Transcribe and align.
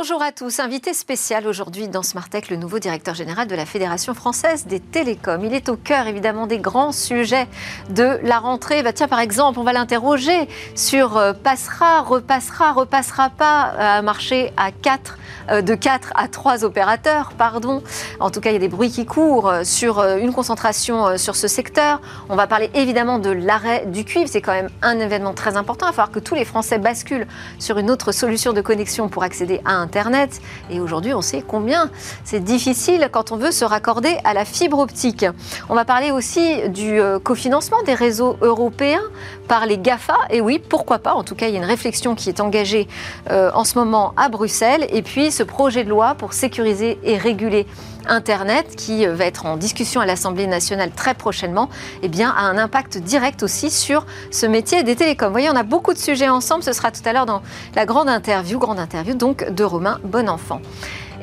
Bonjour 0.00 0.22
à 0.22 0.30
tous. 0.30 0.60
Invité 0.60 0.94
spécial 0.94 1.48
aujourd'hui 1.48 1.88
dans 1.88 2.04
Smartech, 2.04 2.50
le 2.50 2.56
nouveau 2.56 2.78
directeur 2.78 3.16
général 3.16 3.48
de 3.48 3.56
la 3.56 3.66
Fédération 3.66 4.14
française 4.14 4.64
des 4.64 4.78
télécoms. 4.78 5.44
Il 5.44 5.52
est 5.52 5.68
au 5.68 5.76
cœur 5.76 6.06
évidemment 6.06 6.46
des 6.46 6.58
grands 6.58 6.92
sujets 6.92 7.48
de 7.90 8.20
la 8.22 8.38
rentrée. 8.38 8.84
Bah, 8.84 8.92
tiens, 8.92 9.08
par 9.08 9.18
exemple, 9.18 9.58
on 9.58 9.64
va 9.64 9.72
l'interroger 9.72 10.48
sur 10.76 11.16
euh, 11.16 11.32
passera, 11.32 12.02
repassera, 12.02 12.72
repassera 12.74 13.28
pas 13.30 13.72
un 13.76 14.02
marché 14.02 14.52
à 14.56 14.70
4 14.70 15.18
euh, 15.18 15.27
de 15.50 15.74
4 15.74 16.12
à 16.14 16.28
3 16.28 16.64
opérateurs, 16.64 17.32
pardon. 17.36 17.82
En 18.20 18.30
tout 18.30 18.40
cas, 18.40 18.50
il 18.50 18.54
y 18.54 18.56
a 18.56 18.60
des 18.60 18.68
bruits 18.68 18.90
qui 18.90 19.06
courent 19.06 19.48
euh, 19.48 19.64
sur 19.64 20.02
une 20.02 20.32
concentration 20.32 21.16
sur 21.16 21.36
ce 21.36 21.48
secteur. 21.48 22.00
On 22.28 22.36
va 22.36 22.46
parler 22.46 22.70
évidemment 22.74 23.18
de 23.18 23.30
l'arrêt 23.30 23.86
du 23.86 24.04
cuivre. 24.04 24.28
C'est 24.30 24.40
quand 24.40 24.52
même 24.52 24.70
un 24.82 24.98
événement 24.98 25.34
très 25.34 25.56
important. 25.56 25.86
Il 25.86 25.90
va 25.90 25.92
falloir 25.92 26.10
que 26.10 26.20
tous 26.20 26.34
les 26.34 26.44
Français 26.44 26.78
basculent 26.78 27.26
sur 27.58 27.78
une 27.78 27.90
autre 27.90 28.12
solution 28.12 28.52
de 28.52 28.60
connexion 28.60 29.08
pour 29.08 29.22
accéder 29.22 29.60
à 29.64 29.72
Internet. 29.72 30.40
Et 30.70 30.80
aujourd'hui, 30.80 31.14
on 31.14 31.22
sait 31.22 31.42
combien 31.46 31.90
c'est 32.24 32.42
difficile 32.42 33.08
quand 33.12 33.32
on 33.32 33.36
veut 33.36 33.50
se 33.50 33.64
raccorder 33.64 34.16
à 34.24 34.34
la 34.34 34.44
fibre 34.44 34.78
optique. 34.78 35.24
On 35.68 35.74
va 35.74 35.84
parler 35.84 36.10
aussi 36.10 36.68
du 36.68 37.00
euh, 37.00 37.18
cofinancement 37.18 37.82
des 37.84 37.94
réseaux 37.94 38.36
européens 38.40 39.02
par 39.46 39.66
les 39.66 39.78
GAFA. 39.78 40.16
Et 40.30 40.40
oui, 40.40 40.58
pourquoi 40.58 40.98
pas 40.98 41.14
En 41.14 41.24
tout 41.24 41.34
cas, 41.34 41.48
il 41.48 41.54
y 41.54 41.56
a 41.56 41.58
une 41.58 41.64
réflexion 41.64 42.14
qui 42.14 42.28
est 42.28 42.40
engagée 42.40 42.88
euh, 43.30 43.50
en 43.54 43.64
ce 43.64 43.78
moment 43.78 44.12
à 44.16 44.28
Bruxelles. 44.28 44.86
Et 44.90 45.02
puis, 45.02 45.30
ce 45.38 45.44
projet 45.44 45.84
de 45.84 45.88
loi 45.88 46.16
pour 46.16 46.32
sécuriser 46.32 46.98
et 47.04 47.16
réguler 47.16 47.64
Internet, 48.08 48.74
qui 48.74 49.06
euh, 49.06 49.14
va 49.14 49.24
être 49.24 49.46
en 49.46 49.56
discussion 49.56 50.00
à 50.00 50.06
l'Assemblée 50.06 50.48
nationale 50.48 50.90
très 50.90 51.14
prochainement, 51.14 51.68
eh 52.02 52.08
bien, 52.08 52.30
a 52.36 52.40
un 52.40 52.58
impact 52.58 52.98
direct 52.98 53.44
aussi 53.44 53.70
sur 53.70 54.04
ce 54.32 54.46
métier 54.46 54.82
des 54.82 54.96
télécoms. 54.96 55.26
Vous 55.26 55.32
voyez, 55.32 55.50
on 55.50 55.56
a 55.56 55.62
beaucoup 55.62 55.92
de 55.92 55.98
sujets 55.98 56.28
ensemble. 56.28 56.64
Ce 56.64 56.72
sera 56.72 56.90
tout 56.90 57.02
à 57.04 57.12
l'heure 57.12 57.26
dans 57.26 57.42
la 57.76 57.86
grande 57.86 58.08
interview, 58.08 58.58
grande 58.58 58.80
interview 58.80 59.14
donc 59.14 59.48
de 59.48 59.62
Romain 59.62 60.00
Bonenfant. 60.02 60.60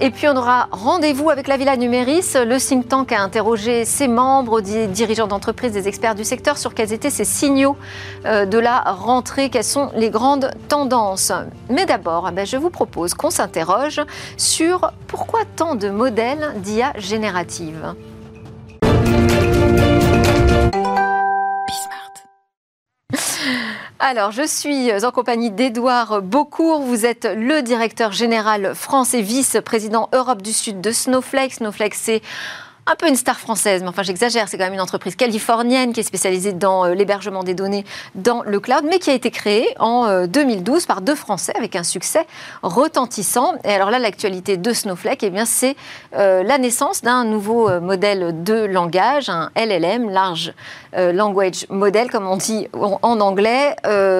Et 0.02 0.10
puis 0.10 0.28
on 0.28 0.36
aura 0.36 0.68
rendez-vous 0.72 1.30
avec 1.30 1.48
la 1.48 1.56
Villa 1.56 1.78
Numéris. 1.78 2.34
Le 2.36 2.58
think 2.58 2.90
tank 2.90 3.14
a 3.14 3.22
interrogé 3.22 3.86
ses 3.86 4.10
membres, 4.10 4.60
des 4.60 4.88
dirigeants 4.88 5.28
d'entreprise, 5.28 5.72
des 5.72 5.88
experts 5.88 6.16
du 6.16 6.26
secteur 6.26 6.58
sur 6.58 6.74
quels 6.74 6.92
étaient 6.92 7.10
ces 7.10 7.24
signaux 7.24 7.78
euh, 8.26 8.46
de 8.46 8.58
la 8.58 8.82
rentrée, 8.82 9.50
quelles 9.50 9.64
sont 9.64 9.92
les 9.96 10.10
grandes 10.10 10.52
tendances. 10.68 11.32
Mais 11.70 11.86
d'abord, 11.86 12.30
ben, 12.34 12.46
je 12.46 12.58
vous 12.58 12.70
propose 12.70 13.14
qu'on 13.14 13.30
s'interroge 13.30 14.02
sur 14.36 14.92
pourquoi 15.08 15.42
tant 15.56 15.76
de 15.76 15.90
modèles 15.90 16.54
d'IA 16.58 16.92
générative. 16.98 17.96
Alors, 24.00 24.32
je 24.32 24.46
suis 24.46 24.92
en 25.06 25.12
compagnie 25.12 25.52
d'Edouard 25.52 26.22
Beaucourt. 26.22 26.82
Vous 26.82 27.06
êtes 27.06 27.26
le 27.34 27.62
directeur 27.62 28.12
général 28.12 28.76
France 28.76 29.14
et 29.14 29.22
vice-président 29.22 30.10
Europe 30.12 30.42
du 30.42 30.52
Sud 30.52 30.82
de 30.82 30.92
Snowflake. 30.92 31.54
Snowflake, 31.54 31.96
c'est 31.96 32.22
un 32.88 32.96
peu 32.96 33.08
une 33.08 33.16
star 33.16 33.40
française, 33.40 33.82
mais 33.82 33.88
enfin 33.90 34.04
j'exagère, 34.04 34.48
c'est 34.48 34.60
quand 34.60 34.66
même 34.66 34.76
une 34.76 34.82
entreprise 34.82 35.16
californienne 35.16 35.92
qui 35.92 36.02
est 36.02 36.04
spécialisée 36.04 36.54
dans 36.54 36.86
euh, 36.86 36.94
l'hébergement 36.94 37.44
des 37.44 37.56
données 37.56 37.84
dans 38.14 38.44
le 38.44 38.60
cloud, 38.60 38.84
mais 38.88 39.00
qui 39.00 39.10
a 39.10 39.16
été 39.16 39.32
créée 39.32 39.68
en 39.80 40.28
2012 40.28 40.84
euh, 40.84 40.86
par 40.86 41.02
deux 41.02 41.16
Français 41.16 41.54
avec 41.58 41.76
un 41.76 41.84
succès 41.84 42.28
retentissant. 42.62 43.56
Et 43.64 43.70
alors 43.70 43.90
là, 43.90 43.98
l'actualité 43.98 44.58
de 44.58 44.72
Snowflake, 44.72 45.24
eh 45.24 45.32
bien 45.32 45.46
c'est 45.46 45.76
euh, 46.16 46.44
la 46.44 46.60
naissance 46.60 47.02
d'un 47.02 47.24
nouveau 47.24 47.80
modèle 47.82 48.44
de 48.44 48.54
langage, 48.54 49.30
un 49.30 49.50
LLM, 49.56 50.10
Large 50.10 50.54
Language 50.96 51.66
Model, 51.70 52.10
comme 52.10 52.26
on 52.26 52.38
dit 52.38 52.70
en, 52.74 53.20
anglais, 53.20 53.76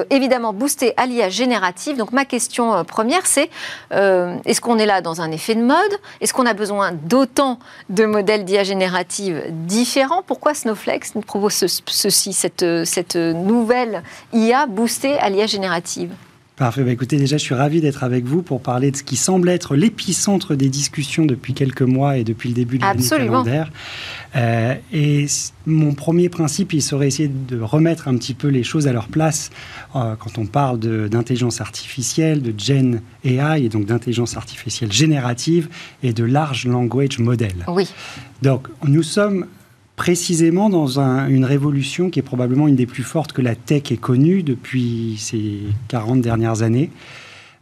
évidemment 0.10 0.52
boosté 0.52 0.94
à 0.98 1.06
l'IA 1.06 1.30
générative. 1.30 1.96
Donc 1.96 2.12
ma 2.12 2.26
question 2.26 2.84
première, 2.84 3.26
c'est 3.26 3.50
est-ce 3.92 4.60
qu'on 4.60 4.78
est 4.78 4.86
là 4.86 5.02
dans 5.02 5.22
un 5.22 5.32
effet 5.32 5.56
de 5.56 5.64
mode? 5.64 5.78
Est-ce 6.20 6.34
qu'on 6.34 6.46
a 6.46 6.54
besoin 6.54 6.92
d'autant 6.92 7.60
de 7.90 8.06
modèles 8.06 8.44
générative 8.64 9.44
différents. 9.50 10.24
Pourquoi 10.24 10.54
Snowflake 10.54 11.06
propose 11.26 11.54
ceci, 11.86 12.34
cette, 12.34 12.66
cette 12.86 13.16
nouvelle 13.16 14.04
IA 14.34 14.66
boostée 14.66 15.18
à 15.18 15.30
l'IA 15.30 15.46
générative? 15.46 16.12
Parfait. 16.56 16.84
Bah, 16.84 16.92
écoutez, 16.92 17.18
déjà, 17.18 17.38
je 17.38 17.44
suis 17.44 17.54
ravi 17.54 17.82
d'être 17.82 18.06
avec 18.06 18.24
vous 18.24 18.42
pour 18.42 18.62
parler 18.62 18.90
de 18.90 18.96
ce 18.96 19.04
qui 19.04 19.18
semble 19.18 19.50
être 19.50 19.76
l'épicentre 19.76 20.56
des 20.56 20.70
discussions 20.70 21.26
depuis 21.26 21.54
quelques 21.54 21.82
mois 21.82 22.18
et 22.18 22.24
depuis 22.24 22.48
le 22.48 22.56
début 22.56 22.78
de 22.78 22.84
l'année 22.84 23.08
calendaire. 23.08 23.72
Euh, 24.38 24.76
et 24.94 25.26
mon 25.66 25.94
premier 25.94 26.30
principe, 26.30 26.72
il 26.72 26.82
serait 26.82 27.08
essayer 27.08 27.28
de 27.28 27.60
remettre 27.60 28.08
un 28.08 28.16
petit 28.16 28.34
peu 28.34 28.48
les 28.48 28.64
choses 28.64 28.88
à 28.88 28.94
leur 28.94 29.10
place 29.10 29.50
euh, 29.98 30.16
quand 30.18 30.38
on 30.38 30.46
parle 30.46 30.80
d'intelligence 30.80 31.60
artificielle, 31.60 32.42
de 32.42 32.54
Gen 32.58 33.02
AI, 33.26 33.66
et 33.66 33.70
donc 33.70 33.86
d'intelligence 33.86 34.38
artificielle 34.38 34.94
générative 34.94 35.68
et 36.04 36.14
de 36.14 36.24
large 36.24 36.68
language 36.68 37.20
model. 37.20 37.66
Oui. 37.68 37.90
Donc, 38.42 38.68
nous 38.86 39.04
sommes 39.04 39.46
précisément 39.96 40.70
dans 40.70 41.00
une 41.00 41.46
révolution 41.46 42.10
qui 42.10 42.20
est 42.20 42.24
probablement 42.24 42.68
une 42.68 42.76
des 42.76 42.86
plus 42.86 43.04
fortes 43.04 43.32
que 43.32 43.42
la 43.42 43.56
tech 43.56 43.92
ait 43.92 43.98
connue 43.98 44.44
depuis 44.44 45.16
ces 45.18 45.60
40 45.88 46.22
dernières 46.22 46.62
années. 46.62 46.92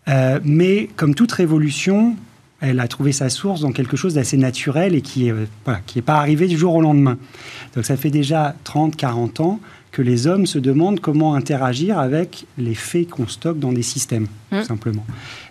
Euh, 0.07 0.39
mais 0.43 0.89
comme 0.95 1.16
toute 1.16 1.31
révolution, 1.31 2.16
elle 2.59 2.79
a 2.79 2.88
trouvé 2.88 3.11
sa 3.11 3.29
source 3.29 3.61
dans 3.61 3.72
quelque 3.72 3.97
chose 3.97 4.16
d'assez 4.16 4.38
naturel 4.38 4.95
et 4.95 5.01
qui 5.01 5.25
n'est 5.25 5.31
euh, 5.31 6.01
pas 6.05 6.16
arrivé 6.16 6.47
du 6.47 6.57
jour 6.57 6.75
au 6.75 6.81
lendemain. 6.81 7.17
Donc 7.75 7.85
ça 7.85 7.97
fait 7.97 8.09
déjà 8.09 8.55
30, 8.63 8.95
40 8.95 9.39
ans 9.41 9.59
que 9.91 10.01
les 10.01 10.25
hommes 10.25 10.47
se 10.47 10.57
demandent 10.57 10.99
comment 10.99 11.35
interagir 11.35 11.99
avec 11.99 12.47
les 12.57 12.73
faits 12.73 13.09
qu'on 13.09 13.27
stocke 13.27 13.59
dans 13.59 13.72
des 13.72 13.83
systèmes, 13.83 14.25
tout 14.49 14.57
mmh. 14.57 14.63
simplement. 14.63 15.05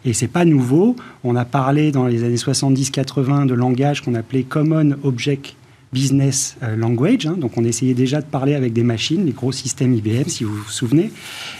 Et 0.04 0.15
c'est 0.15 0.26
pas 0.26 0.44
nouveau. 0.44 0.97
On 1.22 1.37
a 1.37 1.44
parlé 1.44 1.92
dans 1.92 2.06
les 2.06 2.25
années 2.25 2.34
70-80 2.34 3.47
de 3.47 3.54
langage 3.54 4.00
qu'on 4.00 4.16
appelait 4.16 4.42
Common 4.42 4.97
Object 5.04 5.54
business 5.92 6.56
euh, 6.62 6.75
language. 6.75 7.26
Hein. 7.26 7.36
donc 7.36 7.58
on 7.58 7.64
essayait 7.64 7.94
déjà 7.94 8.20
de 8.20 8.26
parler 8.26 8.54
avec 8.54 8.72
des 8.72 8.82
machines, 8.82 9.26
les 9.26 9.32
gros 9.32 9.53
systèmes 9.53 9.94
IBM, 9.94 10.28
si 10.28 10.44
vous 10.44 10.54
vous 10.54 10.70
souvenez. 10.70 11.12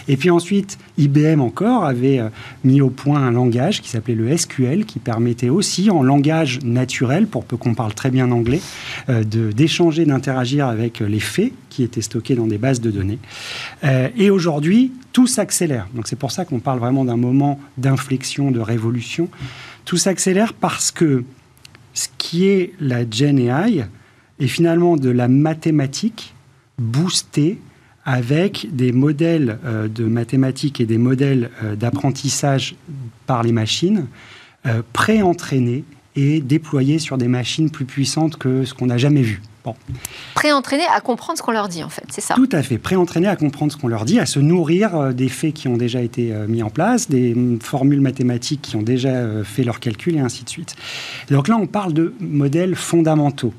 Et 0.07 0.17
puis 0.17 0.29
ensuite, 0.29 0.77
IBM 0.97 1.39
encore 1.39 1.85
avait 1.85 2.19
euh, 2.19 2.29
mis 2.63 2.81
au 2.81 2.89
point 2.89 3.21
un 3.21 3.31
langage 3.31 3.81
qui 3.81 3.89
s'appelait 3.89 4.15
le 4.15 4.35
SQL, 4.35 4.85
qui 4.85 4.99
permettait 4.99 5.49
aussi, 5.49 5.91
en 5.91 6.01
langage 6.01 6.59
naturel, 6.63 7.27
pour 7.27 7.45
peu 7.45 7.57
qu'on 7.57 7.75
parle 7.75 7.93
très 7.93 8.09
bien 8.09 8.31
anglais, 8.31 8.61
euh, 9.09 9.23
d'échanger, 9.23 10.05
d'interagir 10.05 10.67
avec 10.67 10.99
les 10.99 11.19
faits 11.19 11.53
qui 11.69 11.83
étaient 11.83 12.01
stockés 12.01 12.35
dans 12.35 12.47
des 12.47 12.57
bases 12.57 12.81
de 12.81 12.91
données. 12.91 13.19
et 14.15 14.29
aujourd'hui, 14.29 14.91
tout 15.11 15.27
s'accélère. 15.27 15.87
Donc 15.95 16.07
c'est 16.07 16.15
pour 16.15 16.31
ça 16.31 16.45
qu'on 16.45 16.59
parle 16.59 16.79
vraiment 16.79 17.05
d'un 17.05 17.17
moment 17.17 17.59
d'inflexion, 17.77 18.51
de 18.51 18.59
révolution. 18.59 19.29
Tout 19.85 19.97
s'accélère 19.97 20.53
parce 20.53 20.91
que 20.91 21.23
ce 21.93 22.07
qui 22.17 22.45
est 22.45 22.73
la 22.79 23.09
Gen 23.09 23.39
AI, 23.39 23.85
et 24.43 24.47
finalement 24.47 24.97
de 24.97 25.09
la 25.09 25.29
mathématique 25.29 26.35
boostée 26.77 27.59
avec 28.03 28.67
des 28.75 28.91
modèles 28.91 29.57
euh, 29.63 29.87
de 29.87 30.03
mathématiques 30.03 30.81
et 30.81 30.85
des 30.85 30.97
modèles 30.97 31.49
euh, 31.63 31.77
d'apprentissage 31.77 32.75
par 33.25 33.41
les 33.41 33.53
machines 33.53 34.07
euh, 34.65 34.81
pré-entraînés 34.91 35.85
et 36.17 36.41
déployés 36.41 36.99
sur 36.99 37.17
des 37.17 37.29
machines 37.29 37.69
plus 37.69 37.85
puissantes 37.85 38.35
que 38.35 38.65
ce 38.65 38.73
qu'on 38.73 38.87
n'a 38.87 38.97
jamais 38.97 39.21
vu. 39.21 39.41
Bon. 39.63 39.75
Pré-entraînés 40.35 40.83
à 40.93 40.99
comprendre 40.99 41.37
ce 41.37 41.43
qu'on 41.43 41.53
leur 41.53 41.69
dit, 41.69 41.81
en 41.81 41.89
fait, 41.89 42.03
c'est 42.09 42.19
ça 42.19 42.33
Tout 42.33 42.49
à 42.51 42.61
fait. 42.61 42.77
Pré-entraînés 42.77 43.29
à 43.29 43.37
comprendre 43.37 43.71
ce 43.71 43.77
qu'on 43.77 43.87
leur 43.87 44.03
dit, 44.03 44.19
à 44.19 44.25
se 44.25 44.41
nourrir 44.41 45.13
des 45.13 45.29
faits 45.29 45.53
qui 45.53 45.69
ont 45.69 45.77
déjà 45.77 46.01
été 46.01 46.33
mis 46.49 46.61
en 46.61 46.69
place, 46.69 47.09
des 47.09 47.33
mm, 47.33 47.61
formules 47.61 48.01
mathématiques 48.01 48.61
qui 48.61 48.75
ont 48.75 48.81
déjà 48.81 49.41
fait 49.45 49.63
leurs 49.63 49.79
calculs 49.79 50.17
et 50.17 50.19
ainsi 50.19 50.43
de 50.43 50.49
suite. 50.49 50.75
Donc 51.31 51.47
là, 51.47 51.55
on 51.55 51.65
parle 51.65 51.93
de 51.93 52.13
modèles 52.19 52.75
fondamentaux. 52.75 53.53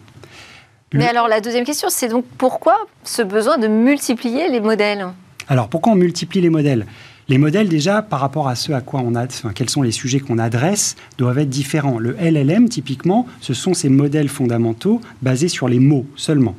Mais 0.95 1.09
alors 1.09 1.29
la 1.29 1.41
deuxième 1.41 1.65
question, 1.65 1.89
c'est 1.91 2.09
donc 2.09 2.25
pourquoi 2.39 2.77
ce 3.03 3.23
besoin 3.23 3.59
de 3.59 3.67
multiplier 3.67 4.49
les 4.49 4.61
modèles? 4.61 5.07
Alors 5.49 5.69
pourquoi 5.69 5.93
on 5.93 5.97
multiplie 5.97 6.41
les 6.41 6.51
modèles? 6.51 6.87
Les 7.29 7.39
modèles, 7.39 7.69
déjà, 7.69 8.03
par 8.03 8.21
rapport 8.21 8.49
à 8.49 8.55
ce 8.55 8.73
à 8.73 8.83
quoi 8.83 9.01
on 9.03 9.15
a, 9.15 9.27
quels 9.55 9.71
sont 9.71 9.81
les 9.81 9.93
sujets 9.93 10.21
qu'on 10.21 10.39
adresse, 10.39 10.95
doivent 11.17 11.39
être 11.39 11.49
différents. 11.49 11.99
Le 11.99 12.15
LLM, 12.21 12.69
typiquement, 12.69 13.27
ce 13.41 13.55
sont 13.55 13.73
ces 13.73 13.89
modèles 13.89 14.29
fondamentaux 14.29 15.01
basés 15.23 15.49
sur 15.49 15.67
les 15.67 15.79
mots 15.79 16.05
seulement. 16.17 16.55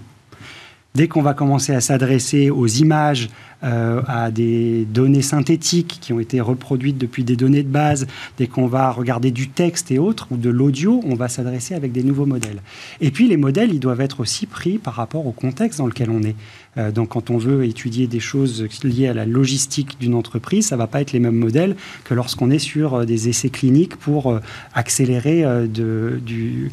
Dès 0.96 1.10
qu'on 1.10 1.22
va 1.22 1.34
commencer 1.34 1.74
à 1.74 1.82
s'adresser 1.82 2.50
aux 2.50 2.68
images, 2.68 3.30
euh, 3.64 4.02
à 4.08 4.32
des 4.32 4.86
données 4.86 5.22
synthétiques 5.22 5.98
qui 6.00 6.14
ont 6.14 6.20
été 6.20 6.40
reproduites 6.40 6.98
depuis 6.98 7.24
des 7.24 7.36
données 7.36 7.64
de 7.64 7.70
base, 7.70 8.06
dès 8.38 8.48
qu'on 8.48 8.68
va 8.68 8.92
regarder 8.92 9.32
du 9.32 9.50
texte 9.50 9.92
et 9.92 10.00
autres, 10.00 10.28
ou 10.32 10.38
de 10.38 10.50
l'audio, 10.50 11.02
on 11.06 11.16
va 11.16 11.28
s'adresser 11.28 11.74
avec 11.74 11.92
des 11.92 12.04
nouveaux 12.04 12.26
modèles. 12.26 12.62
Et 13.02 13.12
puis 13.12 13.28
les 13.28 13.38
modèles, 13.38 13.74
ils 13.74 13.80
doivent 13.80 14.02
être 14.02 14.20
aussi 14.20 14.46
pris 14.46 14.78
par 14.78 14.94
rapport 14.94 15.26
au 15.26 15.32
contexte 15.32 15.80
dans 15.80 15.88
lequel 15.88 16.10
on 16.12 16.22
est. 16.22 16.36
Euh, 16.78 16.92
donc 16.92 17.10
quand 17.10 17.30
on 17.30 17.38
veut 17.38 17.66
étudier 17.66 18.08
des 18.08 18.20
choses 18.20 18.68
liées 18.84 19.08
à 19.08 19.14
la 19.14 19.26
logistique 19.26 20.00
d'une 20.00 20.16
entreprise, 20.16 20.68
ça 20.68 20.76
ne 20.76 20.80
va 20.80 20.88
pas 20.88 21.02
être 21.02 21.12
les 21.12 21.20
mêmes 21.20 21.36
modèles 21.36 21.76
que 22.04 22.14
lorsqu'on 22.14 22.52
est 22.52 22.60
sur 22.60 22.94
euh, 22.94 23.06
des 23.06 23.30
essais 23.30 23.50
cliniques 23.50 23.96
pour 23.96 24.40
accélérer 24.74 25.44
du, 25.68 26.72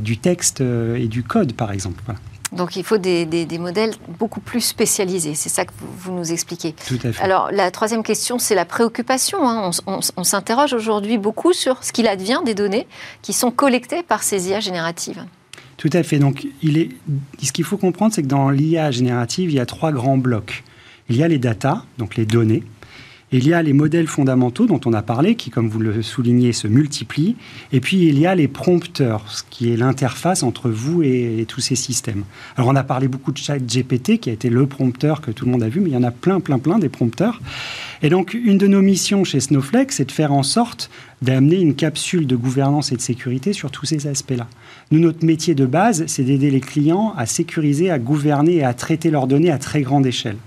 du, 0.00 0.18
texte 0.18 0.60
et 0.60 1.08
du 1.08 1.22
code, 1.22 1.52
par 1.52 1.72
exemple. 1.72 2.02
Donc 2.52 2.76
il 2.76 2.84
faut 2.84 2.98
des, 2.98 3.46
modèles 3.58 3.92
beaucoup 4.18 4.40
plus 4.40 4.60
spécialisés, 4.60 5.34
c'est 5.34 5.48
ça 5.48 5.64
que 5.64 5.72
vous, 5.80 6.12
nous 6.12 6.32
expliquez. 6.32 6.74
Tout 6.86 6.98
à 7.04 7.12
fait. 7.12 7.22
Alors 7.22 7.50
la 7.52 7.70
troisième 7.70 8.02
question, 8.02 8.38
c'est 8.38 8.54
la 8.54 8.64
préoccupation. 8.64 9.48
Hein. 9.48 9.70
On, 9.86 10.24
s'interroge 10.24 10.72
aujourd'hui 10.72 11.18
beaucoup 11.18 11.52
sur 11.52 11.82
ce 11.84 11.92
qu'il 11.92 12.06
advient 12.08 12.40
des 12.44 12.54
données 12.54 12.86
qui 13.22 13.32
sont 13.32 13.50
collectées 13.50 14.02
par 14.02 14.22
ces 14.22 14.48
IA 14.48 14.60
génératives. 14.60 15.24
Tout 15.76 15.90
à 15.92 16.02
fait. 16.02 16.18
Donc 16.18 16.46
il 16.62 16.78
est, 16.78 16.90
ce 17.42 17.52
qu'il 17.52 17.64
faut 17.64 17.76
comprendre, 17.76 18.14
c'est 18.14 18.22
que 18.22 18.28
dans 18.28 18.50
l'IA 18.50 18.90
générative, 18.90 19.50
il 19.50 19.56
y 19.56 19.60
a 19.60 19.66
trois 19.66 19.92
grands 19.92 20.18
blocs. 20.18 20.64
Il 21.10 21.16
y 21.16 21.22
a 21.22 21.28
les 21.28 21.38
data, 21.38 21.84
donc 21.98 22.16
les 22.16 22.26
données. 22.26 22.62
Il 23.30 23.46
y 23.46 23.52
a 23.52 23.62
les 23.62 23.74
modèles 23.74 24.06
fondamentaux 24.06 24.64
dont 24.64 24.80
on 24.86 24.94
a 24.94 25.02
parlé, 25.02 25.34
qui, 25.34 25.50
comme 25.50 25.68
vous 25.68 25.80
le 25.80 26.00
soulignez, 26.00 26.54
se 26.54 26.66
multiplient. 26.66 27.36
Et 27.72 27.80
puis, 27.80 28.06
il 28.06 28.18
y 28.18 28.26
a 28.26 28.34
les 28.34 28.48
prompteurs, 28.48 29.22
ce 29.28 29.42
qui 29.50 29.70
est 29.70 29.76
l'interface 29.76 30.42
entre 30.42 30.70
vous 30.70 31.02
et, 31.02 31.44
tous 31.46 31.60
ces 31.60 31.76
systèmes. 31.76 32.24
Alors, 32.56 32.70
on 32.70 32.76
a 32.76 32.84
parlé 32.84 33.06
beaucoup 33.06 33.30
de 33.30 33.36
chat 33.36 33.58
GPT, 33.58 34.18
qui 34.18 34.30
a 34.30 34.32
été 34.32 34.48
le 34.48 34.66
prompteur 34.66 35.20
que 35.20 35.30
tout 35.30 35.44
le 35.44 35.50
monde 35.50 35.62
a 35.62 35.68
vu, 35.68 35.80
mais 35.80 35.90
il 35.90 35.92
y 35.92 35.96
en 35.96 36.04
a 36.04 36.10
plein, 36.10 36.40
plein, 36.40 36.58
plein 36.58 36.78
des 36.78 36.88
prompteurs. 36.88 37.42
Et 38.00 38.08
donc, 38.08 38.32
une 38.32 38.56
de 38.56 38.66
nos 38.66 38.80
missions 38.80 39.24
chez 39.24 39.40
Snowflake, 39.40 39.92
c'est 39.92 40.06
de 40.06 40.12
faire 40.12 40.32
en 40.32 40.42
sorte 40.42 40.88
d'amener 41.20 41.60
une 41.60 41.74
capsule 41.74 42.26
de 42.26 42.36
gouvernance 42.36 42.92
et 42.92 42.96
de 42.96 43.02
sécurité 43.02 43.52
sur 43.52 43.70
tous 43.70 43.84
ces 43.84 44.06
aspects-là. 44.06 44.46
Nous, 44.90 45.00
notre 45.00 45.26
métier 45.26 45.54
de 45.54 45.66
base, 45.66 46.04
c'est 46.06 46.22
d'aider 46.22 46.50
les 46.50 46.60
clients 46.60 47.12
à 47.18 47.26
sécuriser, 47.26 47.90
à 47.90 47.98
gouverner 47.98 48.56
et 48.56 48.64
à 48.64 48.72
traiter 48.72 49.10
leurs 49.10 49.26
données 49.26 49.50
à 49.50 49.58
très 49.58 49.82
grande 49.82 50.06
échelle. 50.06 50.38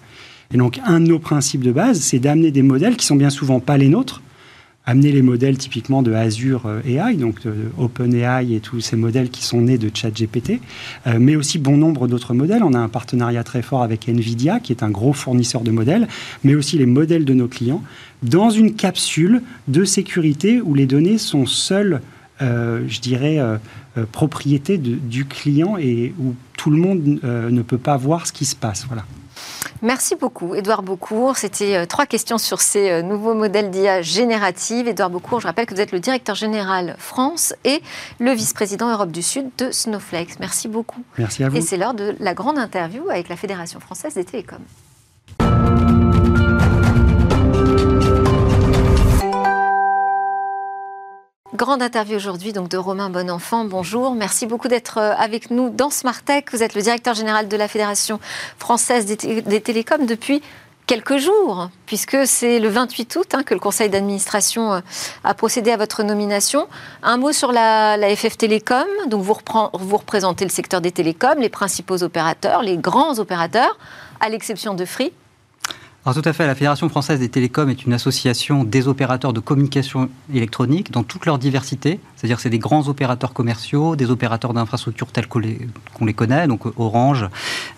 Et 0.53 0.57
donc, 0.57 0.79
un 0.85 0.99
de 0.99 1.07
nos 1.07 1.19
principes 1.19 1.63
de 1.63 1.71
base, 1.71 1.99
c'est 1.99 2.19
d'amener 2.19 2.51
des 2.51 2.61
modèles 2.61 2.97
qui 2.97 3.05
sont 3.05 3.15
bien 3.15 3.29
souvent 3.29 3.59
pas 3.59 3.77
les 3.77 3.87
nôtres, 3.87 4.21
amener 4.85 5.11
les 5.11 5.21
modèles 5.21 5.57
typiquement 5.57 6.01
de 6.01 6.11
Azure 6.11 6.65
euh, 6.65 6.81
AI, 6.85 7.15
donc 7.15 7.43
de 7.43 7.53
OpenAI 7.77 8.53
et 8.53 8.59
tous 8.59 8.81
ces 8.81 8.95
modèles 8.95 9.29
qui 9.29 9.43
sont 9.43 9.61
nés 9.61 9.77
de 9.77 9.91
ChatGPT, 9.93 10.59
euh, 11.07 11.17
mais 11.19 11.35
aussi 11.35 11.59
bon 11.59 11.77
nombre 11.77 12.07
d'autres 12.07 12.33
modèles. 12.33 12.63
On 12.63 12.73
a 12.73 12.79
un 12.79 12.89
partenariat 12.89 13.43
très 13.43 13.61
fort 13.61 13.83
avec 13.83 14.07
NVIDIA, 14.07 14.59
qui 14.59 14.73
est 14.73 14.83
un 14.83 14.89
gros 14.89 15.13
fournisseur 15.13 15.61
de 15.61 15.71
modèles, 15.71 16.07
mais 16.43 16.55
aussi 16.55 16.77
les 16.77 16.85
modèles 16.85 17.25
de 17.25 17.33
nos 17.33 17.47
clients, 17.47 17.83
dans 18.23 18.49
une 18.49 18.73
capsule 18.73 19.41
de 19.67 19.85
sécurité 19.85 20.61
où 20.61 20.73
les 20.73 20.87
données 20.87 21.17
sont 21.17 21.45
seules, 21.45 22.01
euh, 22.41 22.83
je 22.87 22.99
dirais, 22.99 23.39
propriété 24.11 24.77
du 24.77 25.25
client 25.25 25.75
et 25.77 26.13
où 26.19 26.33
tout 26.57 26.71
le 26.71 26.77
monde 26.77 27.19
ne 27.23 27.61
peut 27.61 27.77
pas 27.77 27.97
voir 27.97 28.25
ce 28.25 28.33
qui 28.33 28.45
se 28.45 28.55
passe. 28.55 28.85
Voilà. 28.87 29.05
Merci 29.81 30.15
beaucoup, 30.15 30.53
Édouard 30.53 30.83
Beaucourt. 30.83 31.37
C'était 31.37 31.75
euh, 31.75 31.85
trois 31.85 32.05
questions 32.05 32.37
sur 32.37 32.61
ces 32.61 32.91
euh, 32.91 33.01
nouveaux 33.01 33.33
modèles 33.33 33.71
d'IA 33.71 34.01
générative. 34.01 34.87
Édouard 34.87 35.09
Beaucourt, 35.09 35.39
je 35.39 35.47
rappelle 35.47 35.65
que 35.65 35.73
vous 35.73 35.81
êtes 35.81 35.91
le 35.91 35.99
directeur 35.99 36.35
général 36.35 36.95
France 36.99 37.55
et 37.63 37.81
le 38.19 38.31
vice-président 38.31 38.91
Europe 38.91 39.11
du 39.11 39.23
Sud 39.23 39.49
de 39.57 39.71
Snowflake. 39.71 40.39
Merci 40.39 40.67
beaucoup. 40.67 41.03
Merci 41.17 41.43
à 41.43 41.49
vous. 41.49 41.57
Et 41.57 41.61
c'est 41.61 41.77
l'heure 41.77 41.95
de 41.95 42.15
la 42.19 42.35
grande 42.35 42.59
interview 42.59 43.09
avec 43.09 43.27
la 43.27 43.35
Fédération 43.35 43.79
française 43.79 44.13
des 44.13 44.23
télécoms. 44.23 44.59
Grande 51.61 51.83
interview 51.83 52.15
aujourd'hui 52.15 52.53
donc 52.53 52.69
de 52.69 52.77
Romain 52.77 53.11
Bonenfant. 53.11 53.65
Bonjour, 53.65 54.15
merci 54.15 54.47
beaucoup 54.47 54.67
d'être 54.67 54.97
euh, 54.97 55.13
avec 55.15 55.51
nous 55.51 55.69
dans 55.69 55.91
Smart 55.91 56.19
Tech. 56.23 56.45
Vous 56.51 56.63
êtes 56.63 56.73
le 56.73 56.81
directeur 56.81 57.13
général 57.13 57.47
de 57.47 57.55
la 57.55 57.67
Fédération 57.67 58.19
française 58.57 59.05
des, 59.05 59.61
télécoms 59.61 60.07
depuis 60.07 60.41
quelques 60.87 61.17
jours, 61.17 61.69
puisque 61.85 62.25
c'est 62.25 62.57
le 62.57 62.67
28 62.67 63.15
août 63.15 63.35
hein, 63.35 63.43
que 63.43 63.53
le 63.53 63.59
conseil 63.59 63.91
d'administration 63.91 64.73
euh, 64.73 64.79
a 65.23 65.35
procédé 65.35 65.69
à 65.69 65.77
votre 65.77 66.01
nomination. 66.01 66.67
Un 67.03 67.17
mot 67.17 67.31
sur 67.31 67.51
la, 67.51 67.95
FF 68.15 68.39
Télécom. 68.39 68.87
Donc 69.05 69.21
vous, 69.21 69.37
vous 69.73 69.97
représentez 69.97 70.45
le 70.45 70.49
secteur 70.49 70.81
des 70.81 70.91
télécoms, 70.91 71.37
les 71.37 71.49
principaux 71.49 72.01
opérateurs, 72.01 72.63
les 72.63 72.77
grands 72.79 73.19
opérateurs, 73.19 73.77
à 74.19 74.29
l'exception 74.29 74.73
de 74.73 74.83
Free, 74.83 75.13
alors 76.03 76.15
tout 76.19 76.27
à 76.27 76.33
fait, 76.33 76.47
la 76.47 76.55
Fédération 76.55 76.89
française 76.89 77.19
des 77.19 77.29
télécoms 77.29 77.69
est 77.69 77.85
une 77.85 77.93
association 77.93 78.63
des 78.63 78.87
opérateurs 78.87 79.33
de 79.33 79.39
communication 79.39 80.09
électronique 80.33 80.91
dans 80.91 81.03
toute 81.03 81.27
leur 81.27 81.37
diversité, 81.37 81.99
c'est-à-dire 82.15 82.37
que 82.37 82.41
c'est 82.41 82.49
des 82.49 82.57
grands 82.57 82.87
opérateurs 82.87 83.33
commerciaux, 83.33 83.95
des 83.95 84.09
opérateurs 84.09 84.55
d'infrastructures 84.55 85.11
tels 85.11 85.27
qu'on 85.27 85.37
les, 85.39 86.13
connaît, 86.15 86.47
donc 86.47 86.61
Orange, 86.79 87.29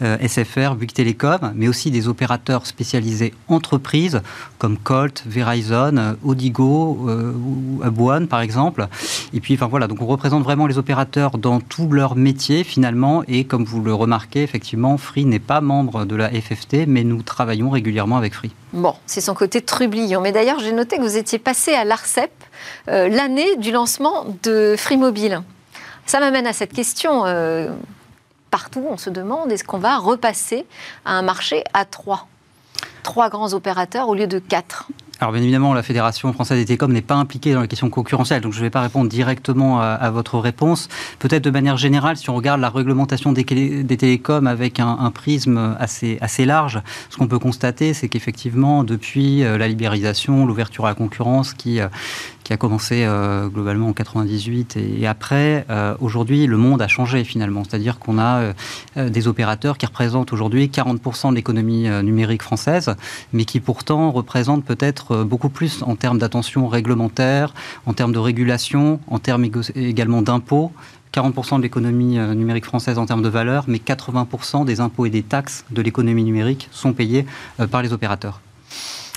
euh, 0.01 0.17
SFR, 0.25 0.75
Bouygues 0.75 0.93
Télécom, 0.93 1.51
mais 1.53 1.67
aussi 1.67 1.91
des 1.91 2.07
opérateurs 2.07 2.65
spécialisés 2.65 3.33
entreprises 3.49 4.21
comme 4.57 4.77
Colt, 4.77 5.25
Verizon, 5.27 6.15
Odigo 6.23 7.05
euh, 7.09 7.33
ou 7.33 7.81
Abouane 7.83 8.27
par 8.27 8.39
exemple. 8.39 8.87
Et 9.33 9.41
puis 9.41 9.55
enfin 9.55 9.67
voilà, 9.67 9.87
donc 9.87 10.01
on 10.01 10.05
représente 10.05 10.43
vraiment 10.43 10.65
les 10.65 10.77
opérateurs 10.77 11.37
dans 11.37 11.59
tout 11.59 11.89
leur 11.89 12.15
métier 12.15 12.63
finalement 12.63 13.23
et 13.27 13.43
comme 13.43 13.65
vous 13.65 13.83
le 13.83 13.93
remarquez 13.93 14.43
effectivement, 14.43 14.97
Free 14.97 15.25
n'est 15.25 15.39
pas 15.39 15.59
membre 15.59 16.05
de 16.05 16.15
la 16.15 16.29
FFT 16.29 16.87
mais 16.87 17.03
nous 17.03 17.21
travaillons 17.21 17.69
régulièrement 17.69 18.12
avec 18.17 18.33
Free. 18.33 18.51
Bon, 18.73 18.95
c'est 19.05 19.21
son 19.21 19.33
côté 19.33 19.61
trublion. 19.61 20.21
Mais 20.21 20.31
d'ailleurs, 20.31 20.59
j'ai 20.59 20.71
noté 20.71 20.97
que 20.97 21.01
vous 21.01 21.17
étiez 21.17 21.39
passé 21.39 21.73
à 21.73 21.83
l'ARCEP 21.83 22.31
euh, 22.89 23.09
l'année 23.09 23.55
du 23.57 23.71
lancement 23.71 24.25
de 24.43 24.75
Free 24.77 24.97
Mobile. 24.97 25.41
Ça 26.05 26.19
m'amène 26.19 26.47
à 26.47 26.53
cette 26.53 26.73
question. 26.73 27.25
Euh, 27.25 27.69
partout, 28.51 28.85
on 28.89 28.97
se 28.97 29.09
demande 29.09 29.51
est-ce 29.51 29.63
qu'on 29.63 29.79
va 29.79 29.97
repasser 29.97 30.65
à 31.05 31.13
un 31.13 31.21
marché 31.21 31.63
à 31.73 31.85
trois? 31.85 32.27
Trois 33.03 33.29
grands 33.29 33.53
opérateurs 33.53 34.09
au 34.09 34.15
lieu 34.15 34.27
de 34.27 34.39
quatre 34.39 34.87
alors 35.19 35.31
bien 35.31 35.41
évidemment, 35.41 35.73
la 35.73 35.83
Fédération 35.83 36.33
française 36.33 36.57
des 36.57 36.65
télécoms 36.65 36.91
n'est 36.91 37.01
pas 37.01 37.15
impliquée 37.15 37.53
dans 37.53 37.61
les 37.61 37.67
questions 37.67 37.89
concurrentielles, 37.89 38.41
donc 38.41 38.51
je 38.51 38.57
ne 38.57 38.63
vais 38.63 38.69
pas 38.69 38.81
répondre 38.81 39.09
directement 39.09 39.79
à, 39.79 40.09
votre 40.09 40.39
réponse. 40.39 40.89
Peut-être 41.19 41.43
de 41.43 41.49
manière 41.49 41.77
générale, 41.77 42.17
si 42.17 42.29
on 42.29 42.35
regarde 42.35 42.59
la 42.59 42.69
réglementation 42.69 43.31
des, 43.31 43.45
télécoms 43.45 44.47
avec 44.47 44.79
un, 44.79 45.11
prisme 45.11 45.77
assez, 45.79 46.17
assez 46.19 46.45
large, 46.45 46.81
ce 47.09 47.17
qu'on 47.17 47.27
peut 47.27 47.39
constater, 47.39 47.93
c'est 47.93 48.09
qu'effectivement, 48.09 48.83
depuis 48.83 49.43
euh, 49.43 49.57
la 49.57 49.67
libéralisation, 49.67 50.45
l'ouverture 50.45 50.85
à 50.85 50.89
la 50.89 50.95
concurrence 50.95 51.53
qui, 51.53 51.79
euh, 51.79 51.87
qui 52.43 52.53
a 52.53 52.57
commencé 52.57 53.03
euh, 53.05 53.47
globalement 53.47 53.89
en 53.89 53.93
98 53.93 54.77
et, 54.77 55.07
après, 55.07 55.65
aujourd'hui, 55.99 56.47
le 56.47 56.57
monde 56.57 56.81
a 56.81 56.87
changé 56.87 57.23
finalement. 57.23 57.63
C'est-à-dire 57.63 57.99
qu'on 57.99 58.19
a 58.19 58.53
des 58.95 59.27
opérateurs 59.27 59.77
qui 59.77 59.85
représentent 59.85 60.33
aujourd'hui 60.33 60.67
40% 60.67 61.31
de 61.31 61.35
l'économie 61.35 61.89
numérique 62.03 62.41
française, 62.41 62.95
mais 63.31 63.45
qui 63.45 63.59
pourtant 63.59 64.11
représentent 64.11 64.65
peut-être 64.65 65.11
euh, 65.11 65.23
beaucoup 65.23 65.49
plus 65.49 65.83
en 65.83 65.95
termes 65.95 66.19
d'attention 66.19 66.67
réglementaire, 66.67 67.53
en 67.85 67.93
termes 67.93 68.13
de 68.13 68.19
régulation, 68.19 68.99
en 69.07 69.19
termes 69.19 69.45
également 69.75 70.21
d'impôts. 70.21 70.71
40% 71.13 71.57
de 71.57 71.61
l'économie 71.61 72.17
euh, 72.17 72.33
numérique 72.33 72.65
française 72.65 72.97
en 72.97 73.05
termes 73.05 73.21
de 73.21 73.29
valeur, 73.29 73.65
mais 73.67 73.77
80% 73.77 74.65
des 74.65 74.79
impôts 74.79 75.05
et 75.05 75.11
des 75.11 75.23
taxes 75.23 75.63
de 75.69 75.81
l'économie 75.81 76.23
numérique 76.23 76.69
sont 76.71 76.93
payés 76.93 77.25
euh, 77.59 77.67
par 77.67 77.81
les 77.81 77.93
opérateurs. 77.93 78.41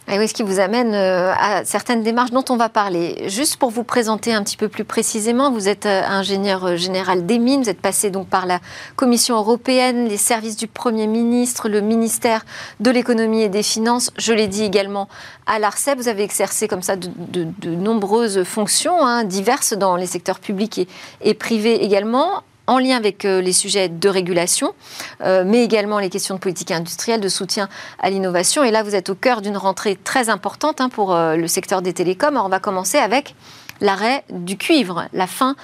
Et 0.09 0.21
oui, 0.21 0.29
ce 0.29 0.35
qui 0.35 0.45
vous 0.45 0.61
amène 0.61 0.95
euh, 0.95 1.33
à 1.37 1.65
certaines 1.65 2.05
démarches 2.05 2.31
dont 2.31 2.45
on 2.49 2.57
va 2.57 2.69
parler. 2.69 3.25
Juste 3.27 3.57
pour 3.57 3.71
vous 3.71 3.83
présenter 3.83 4.33
un 4.33 4.45
petit 4.45 4.57
peu 4.57 4.69
plus 4.69 4.85
précisément, 4.85 5.51
vous 5.51 5.69
êtes 5.69 5.85
euh, 5.85 6.03
ingénieur 6.07 6.65
euh, 6.65 6.77
général 6.77 7.27
des 7.27 7.41
mines, 7.41 7.65
vous 7.65 7.69
êtes 7.69 7.81
passé 7.81 8.11
donc 8.11 8.29
par 8.29 8.47
la 8.47 8.61
Commission 8.95 9.37
européenne, 9.37 10.07
les 10.07 10.17
services 10.17 10.57
du 10.57 10.69
Premier 10.69 11.09
ministre, 11.09 11.69
le 11.69 11.81
ministère 11.81 12.45
de 12.79 12.93
l'économie 12.93 13.43
et 13.43 13.49
des 13.49 13.65
finances, 13.65 14.13
je 14.17 14.33
l'ai 14.33 14.47
dit 14.47 14.63
également 14.63 15.09
à 15.45 15.59
l'ARCEP. 15.59 15.99
Vous 15.99 16.09
avez 16.09 16.23
exercé 16.23 16.69
comme 16.69 16.83
ça 16.83 16.95
de, 16.95 17.45
nombreuses 17.65 18.45
fonctions 18.45 19.05
hein, 19.05 19.25
diverses 19.25 19.73
dans 19.73 19.97
les 19.97 20.07
secteurs 20.07 20.39
publics 20.39 20.79
et, 20.79 20.89
et 21.21 21.35
privés 21.35 21.85
également 21.85 22.45
en 22.67 22.79
lien 22.79 22.97
avec 22.97 23.25
euh, 23.25 23.41
les 23.41 23.53
sujets 23.53 23.89
de 23.89 24.09
régulation, 24.09 24.75
euh, 25.23 25.45
mais 25.47 25.63
également 25.63 25.99
les 25.99 26.11
questions 26.11 26.35
de 26.35 26.41
politique 26.41 26.71
industrielle, 26.71 27.21
de 27.21 27.29
soutien 27.29 27.69
à 28.01 28.11
l'innovation. 28.11 28.65
Et 28.65 28.71
là, 28.71 28.83
vous 28.83 28.95
êtes 28.95 29.11
au 29.11 29.15
cœur 29.15 29.43
d'une 29.43 29.57
rentrée 29.57 29.97
très 30.03 30.29
importante 30.29 30.81
hein, 30.81 30.89
pour 30.89 31.15
euh, 31.15 31.37
le 31.37 31.49
secteur 31.49 31.83
des 31.83 31.93
télécoms. 31.93 32.29
Alors, 32.29 32.47
on 32.47 32.51
va 32.51 32.61
commencer 32.61 32.99
avec 32.99 33.35
l'arrêt 33.83 34.25
du 34.31 34.57
cuivre, 34.57 35.07
la 35.13 35.27
fin 35.27 35.55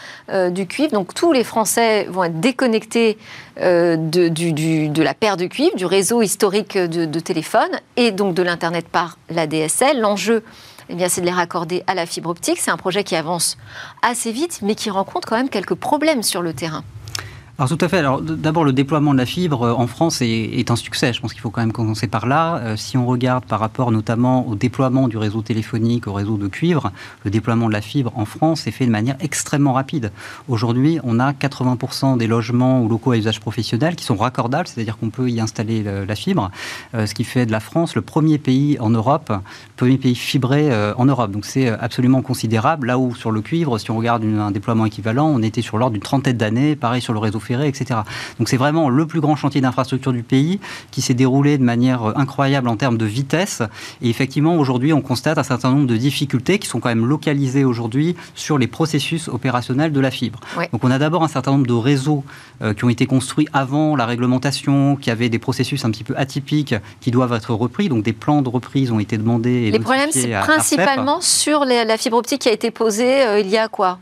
du 0.51 0.67
cuivre. 0.67 0.93
Donc 0.93 1.15
tous 1.15 1.33
les 1.33 1.45
Français 1.45 2.05
vont 2.11 2.25
être 2.25 2.41
déconnectés 2.41 3.17
de, 3.57 5.03
la 5.03 5.15
paire 5.15 5.39
de 5.39 5.47
cuivre, 5.47 5.75
du 5.77 5.87
réseau 5.87 6.21
historique 6.21 6.77
de, 6.77 7.07
de 7.07 7.21
téléphone 7.21 7.71
et 7.97 8.11
donc 8.11 8.35
de 8.35 8.43
l'Internet 8.43 8.87
par 8.87 9.17
la 9.31 9.47
DSL. 9.47 9.99
L'enjeu, 9.99 10.45
eh 10.89 10.95
bien, 10.95 11.09
c'est 11.09 11.21
de 11.21 11.27
les 11.27 11.33
raccorder 11.33 11.83
à 11.87 11.95
la 11.95 12.07
fibre 12.07 12.31
optique. 12.31 12.59
C'est 12.59 12.71
un 12.71 12.77
projet 12.77 13.05
qui 13.05 13.17
avance 13.17 13.57
assez 14.03 14.33
vite, 14.33 14.61
mais 14.63 14.75
qui 14.75 14.91
rencontre 14.91 15.29
quand 15.29 15.37
même 15.37 15.49
quelques 15.49 15.75
problèmes 15.75 16.23
sur 16.23 16.43
le 16.43 16.53
terrain. 16.53 16.85
Alors 17.59 17.69
tout 17.69 17.85
à 17.85 17.89
fait. 17.89 17.99
Alors 17.99 18.23
d'abord 18.23 18.65
le 18.65 18.73
déploiement 18.73 19.13
de 19.13 19.19
la 19.19 19.27
fibre 19.27 19.65
euh, 19.65 19.73
en 19.75 19.87
France 19.87 20.23
est, 20.23 20.71
un 20.71 20.77
succès. 20.77 21.13
Je 21.13 21.21
pense 21.21 21.35
qu'il 21.35 21.43
faut 21.43 21.51
quand 21.51 21.61
même 21.61 21.73
commencer 21.73 22.07
par 22.07 22.27
là. 22.27 22.57
Euh, 22.57 22.77
si 22.79 22.97
on 22.97 23.05
regarde 23.05 23.45
par 23.45 23.61
rapport 23.61 23.91
notamment 23.91 24.49
au 24.49 24.55
déploiement 24.55 25.07
du 25.07 25.19
réseau 25.19 25.43
téléphonique, 25.43 26.07
au 26.07 26.15
réseau 26.15 26.39
de 26.39 26.49
cuivre, 26.49 26.93
le 27.27 27.31
déploiement 27.31 27.69
de 27.69 27.75
la 27.75 27.83
fibre 27.83 28.11
en 28.17 28.25
France 28.25 28.67
est 28.67 28.71
fait 28.71 28.87
de 28.87 28.91
manière 28.91 29.17
extrêmement 29.21 29.75
rapide. 29.75 30.13
Aujourd'hui, 30.49 30.99
on 31.05 31.21
a 31.21 31.33
80% 31.33 32.17
des 32.17 32.27
logements 32.27 32.81
ou 32.83 32.89
locaux 32.89 33.13
à 33.13 33.19
usage 33.19 33.39
professionnel 33.39 33.97
qui 33.97 34.05
sont 34.05 34.17
raccordables, 34.17 34.67
c'est-à-dire 34.67 34.97
qu'on 34.97 35.11
peut 35.11 35.29
y 35.29 35.39
installer 35.39 35.83
la 35.83 36.15
fibre, 36.17 36.51
euh, 36.95 37.05
ce 37.05 37.13
qui 37.13 37.25
fait 37.25 37.45
de 37.45 37.53
la 37.53 37.61
France 37.61 37.95
le 37.95 38.03
premier 38.03 38.39
pays 38.39 38.79
en 38.81 38.89
Europe, 38.89 39.31
premier 39.77 39.99
pays 39.99 40.15
fibré 40.15 40.71
en 40.97 41.05
Europe. 41.05 41.31
Donc 41.31 41.45
c'est 41.45 41.69
absolument 41.69 42.23
considérable. 42.23 42.87
Là 42.87 42.99
où 42.99 43.15
sur 43.15 43.31
le 43.31 43.43
cuivre, 43.43 43.77
si 43.77 43.91
on 43.91 43.99
regarde 43.99 44.25
un 44.25 44.51
déploiement 44.51 44.87
équivalent, 44.87 45.27
on 45.27 45.43
était 45.43 45.61
sur 45.61 45.77
l'ordre 45.77 45.93
d'une 45.93 46.03
trentaine 46.03 46.39
d'années. 46.39 46.77
Pareil 46.77 47.03
sur 47.03 47.13
le 47.13 47.19
réseau 47.19 47.41
ferré, 47.43 47.69
etc. 47.69 48.01
Donc 48.39 48.49
c'est 48.49 48.57
vraiment 48.57 48.89
le 48.89 49.07
plus 49.07 49.21
grand 49.21 49.37
chantier 49.37 49.61
d'infrastructure 49.61 50.13
du 50.13 50.23
pays 50.23 50.61
qui 50.91 51.03
s'est 51.03 51.15
déroulé 51.15 51.59
de 51.59 51.65
manière 51.65 52.17
incroyable 52.17 52.69
en 52.69 52.77
termes 52.77 52.99
de 52.99 53.07
vitesse. 53.07 53.63
Et 54.01 54.09
effectivement, 54.09 54.57
aujourd'hui, 54.57 54.93
on 54.93 55.01
constate 55.01 55.39
un 55.39 55.43
certain 55.43 55.71
nombre 55.71 55.87
de 55.87 55.97
difficultés 55.97 56.59
qui 56.59 56.69
sont 56.69 56.81
quand 56.81 56.89
même 56.89 57.07
localisées 57.07 57.65
aujourd'hui 57.65 58.17
sur 58.35 58.59
les 58.59 58.67
processus 58.67 59.29
opérationnels 59.29 59.93
de 59.93 60.01
la 60.01 60.11
fibre. 60.11 60.41
Donc 60.73 60.85
on 60.85 60.91
a 60.91 60.99
d'abord 60.99 61.23
un 61.23 61.29
certain 61.29 61.53
nombre 61.53 61.67
de 61.67 61.73
réseaux 61.73 62.25
euh, 62.63 62.75
qui 62.75 62.85
ont 62.85 62.89
été 62.89 63.07
construits 63.07 63.49
avant 63.53 63.97
la 63.97 64.07
réglementation, 64.07 64.97
qui 64.97 65.11
avaient 65.11 65.29
des 65.29 65.39
processus 65.39 65.85
un 65.85 65.91
petit 65.91 66.05
peu 66.05 66.15
atypiques 66.17 66.75
qui 67.01 67.11
doivent 67.11 67.33
être 67.33 67.55
repris. 67.55 67.89
Donc 67.89 68.05
des 68.05 68.13
plans 68.13 68.43
de 68.43 68.49
reprise 68.49 68.91
ont 68.93 69.01
été 69.01 69.19
demandés. 69.19 69.69
Et 69.69 69.71
les 69.71 69.79
problèmes, 69.79 70.11
c'est 70.13 70.31
principalement 70.31 71.21
sur 71.21 71.65
la 71.65 71.97
fibre 71.97 72.17
optique 72.17 72.43
qui 72.43 72.49
a 72.49 72.53
été 72.53 72.71
posée 72.71 73.23
euh, 73.25 73.41
il 73.41 73.49
y 73.49 73.59
a 73.59 73.69
quoi? 73.69 73.99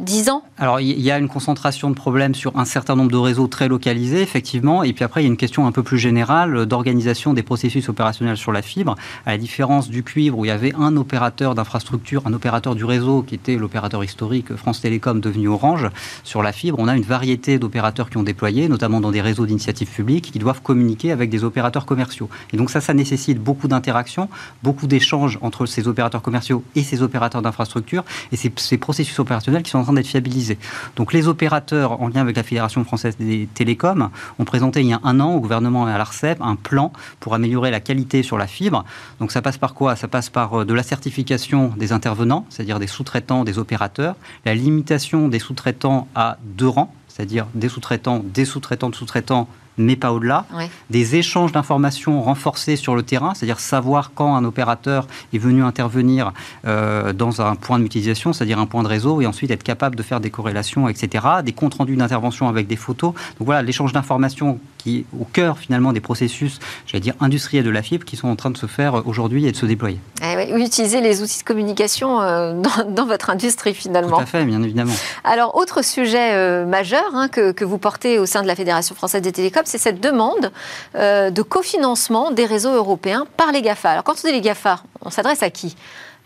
10 0.00 0.30
ans 0.30 0.42
Alors, 0.58 0.80
il 0.80 1.00
y 1.00 1.10
a 1.10 1.18
une 1.18 1.28
concentration 1.28 1.90
de 1.90 1.94
problèmes 1.94 2.34
sur 2.34 2.56
un 2.58 2.64
certain 2.64 2.96
nombre 2.96 3.10
de 3.10 3.16
réseaux 3.16 3.46
très 3.46 3.68
localisés, 3.68 4.22
effectivement. 4.22 4.82
Et 4.82 4.92
puis 4.92 5.04
après, 5.04 5.20
il 5.20 5.24
y 5.24 5.26
a 5.26 5.30
une 5.30 5.36
question 5.36 5.66
un 5.66 5.72
peu 5.72 5.82
plus 5.82 5.98
générale 5.98 6.66
d'organisation 6.66 7.34
des 7.34 7.42
processus 7.42 7.88
opérationnels 7.88 8.36
sur 8.36 8.52
la 8.52 8.62
fibre. 8.62 8.96
À 9.26 9.32
la 9.32 9.38
différence 9.38 9.88
du 9.88 10.02
cuivre, 10.02 10.38
où 10.38 10.44
il 10.44 10.48
y 10.48 10.52
avait 10.52 10.74
un 10.74 10.96
opérateur 10.96 11.54
d'infrastructure, 11.54 12.22
un 12.26 12.32
opérateur 12.32 12.74
du 12.74 12.84
réseau, 12.84 13.22
qui 13.22 13.34
était 13.34 13.56
l'opérateur 13.56 14.02
historique 14.02 14.54
France 14.56 14.80
Télécom 14.80 15.20
devenu 15.20 15.48
Orange, 15.48 15.88
sur 16.24 16.42
la 16.42 16.52
fibre, 16.52 16.78
on 16.78 16.88
a 16.88 16.96
une 16.96 17.02
variété 17.02 17.58
d'opérateurs 17.58 18.10
qui 18.10 18.16
ont 18.16 18.22
déployé, 18.22 18.68
notamment 18.68 19.00
dans 19.00 19.10
des 19.10 19.20
réseaux 19.20 19.46
d'initiatives 19.46 19.90
publiques, 19.90 20.30
qui 20.32 20.38
doivent 20.38 20.62
communiquer 20.62 21.12
avec 21.12 21.30
des 21.30 21.44
opérateurs 21.44 21.86
commerciaux. 21.86 22.28
Et 22.52 22.56
donc 22.56 22.70
ça, 22.70 22.80
ça 22.80 22.94
nécessite 22.94 23.38
beaucoup 23.38 23.68
d'interactions, 23.68 24.28
beaucoup 24.62 24.86
d'échanges 24.86 25.38
entre 25.42 25.66
ces 25.66 25.88
opérateurs 25.88 26.22
commerciaux 26.22 26.64
et 26.74 26.82
ces 26.82 27.02
opérateurs 27.02 27.42
d'infrastructure. 27.42 28.04
Et 28.32 28.36
ces, 28.36 28.52
ces 28.56 28.78
processus 28.78 29.18
opérationnels 29.18 29.62
qui 29.62 29.70
sont 29.70 29.78
en 29.78 29.89
d'être 29.92 30.06
fiabilisés. 30.06 30.58
Donc 30.96 31.12
les 31.12 31.28
opérateurs, 31.28 32.00
en 32.00 32.08
lien 32.08 32.20
avec 32.20 32.36
la 32.36 32.42
Fédération 32.42 32.84
française 32.84 33.16
des 33.18 33.48
télécoms, 33.54 34.10
ont 34.38 34.44
présenté 34.44 34.80
il 34.80 34.88
y 34.88 34.92
a 34.92 35.00
un 35.04 35.20
an 35.20 35.34
au 35.34 35.40
gouvernement 35.40 35.88
et 35.88 35.92
à 35.92 35.98
l'ARCEP 35.98 36.40
un 36.40 36.56
plan 36.56 36.92
pour 37.20 37.34
améliorer 37.34 37.70
la 37.70 37.80
qualité 37.80 38.22
sur 38.22 38.38
la 38.38 38.46
fibre. 38.46 38.84
Donc 39.18 39.32
ça 39.32 39.42
passe 39.42 39.58
par 39.58 39.74
quoi? 39.74 39.96
Ça 39.96 40.08
passe 40.08 40.30
par 40.30 40.60
euh, 40.60 40.64
de 40.64 40.74
la 40.74 40.82
certification 40.82 41.72
des 41.76 41.92
intervenants, 41.92 42.46
c'est-à-dire 42.50 42.78
des 42.78 42.86
sous-traitants, 42.86 43.44
des 43.44 43.58
opérateurs, 43.58 44.16
la 44.44 44.54
limitation 44.54 45.28
des 45.28 45.38
sous-traitants 45.38 46.08
à 46.14 46.38
deux 46.42 46.68
rangs, 46.68 46.92
c'est-à-dire 47.08 47.46
des 47.54 47.68
sous-traitants, 47.68 48.22
des 48.24 48.44
sous-traitants 48.44 48.90
de 48.90 48.94
sous-traitants 48.94 49.48
mais 49.80 49.96
pas 49.96 50.12
au-delà. 50.12 50.46
Des 50.90 51.16
échanges 51.16 51.52
d'informations 51.52 52.22
renforcés 52.22 52.76
sur 52.76 52.94
le 52.94 53.02
terrain, 53.02 53.34
c'est-à-dire 53.34 53.60
savoir 53.60 54.12
quand 54.14 54.34
un 54.34 54.44
opérateur 54.44 55.06
est 55.32 55.38
venu 55.38 55.62
intervenir 55.62 56.32
euh, 56.66 57.12
dans 57.12 57.40
un 57.40 57.54
point 57.54 57.78
d'utilisation, 57.78 58.32
c'est-à-dire 58.32 58.58
un 58.58 58.66
point 58.66 58.82
de 58.82 58.88
réseau, 58.88 59.20
et 59.20 59.26
ensuite 59.26 59.50
être 59.50 59.62
capable 59.62 59.96
de 59.96 60.02
faire 60.02 60.20
des 60.20 60.30
corrélations, 60.30 60.88
etc. 60.88 61.24
Des 61.44 61.52
comptes 61.52 61.74
rendus 61.74 61.96
d'intervention 61.96 62.48
avec 62.48 62.66
des 62.66 62.76
photos. 62.76 63.12
Donc 63.38 63.46
voilà, 63.46 63.62
l'échange 63.62 63.92
d'informations 63.92 64.58
qui 64.78 64.98
est 64.98 65.04
au 65.18 65.24
cœur 65.24 65.58
finalement 65.58 65.92
des 65.92 66.00
processus, 66.00 66.58
j'allais 66.86 67.00
dire 67.00 67.14
industriels 67.20 67.64
de 67.64 67.70
la 67.70 67.82
fibre, 67.82 68.04
qui 68.04 68.16
sont 68.16 68.28
en 68.28 68.36
train 68.36 68.50
de 68.50 68.56
se 68.56 68.66
faire 68.66 69.06
aujourd'hui 69.06 69.46
et 69.46 69.52
de 69.52 69.56
se 69.56 69.66
déployer. 69.66 69.98
Eh 70.22 70.58
utiliser 70.60 71.00
les 71.00 71.22
outils 71.22 71.40
de 71.40 71.44
communication 71.44 72.20
euh, 72.20 72.54
dans, 72.88 73.06
votre 73.06 73.30
industrie 73.30 73.74
finalement. 73.74 74.16
Tout 74.16 74.22
à 74.22 74.26
fait, 74.26 74.44
bien 74.44 74.62
évidemment. 74.62 74.92
Alors, 75.24 75.56
autre 75.56 75.84
sujet 75.84 76.34
euh, 76.34 76.66
majeur 76.66 77.04
hein, 77.14 77.28
que, 77.28 77.52
que, 77.52 77.64
vous 77.64 77.78
portez 77.78 78.18
au 78.18 78.26
sein 78.26 78.42
de 78.42 78.46
la 78.46 78.54
Fédération 78.54 78.94
française 78.94 79.22
des 79.22 79.32
télécoms, 79.32 79.62
c'est 79.70 79.78
cette 79.78 80.00
demande 80.00 80.52
euh, 80.94 81.30
de 81.30 81.42
cofinancement 81.42 82.30
des 82.30 82.44
réseaux 82.44 82.74
européens 82.74 83.26
par 83.36 83.52
les 83.52 83.62
GAFA. 83.62 83.90
Alors, 83.92 84.04
quand 84.04 84.14
on 84.22 84.28
dit 84.28 84.34
les 84.34 84.40
GAFA, 84.40 84.82
on 85.00 85.10
s'adresse 85.10 85.42
à 85.42 85.50
qui? 85.50 85.76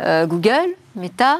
Google, 0.00 0.74
Meta, 0.96 1.38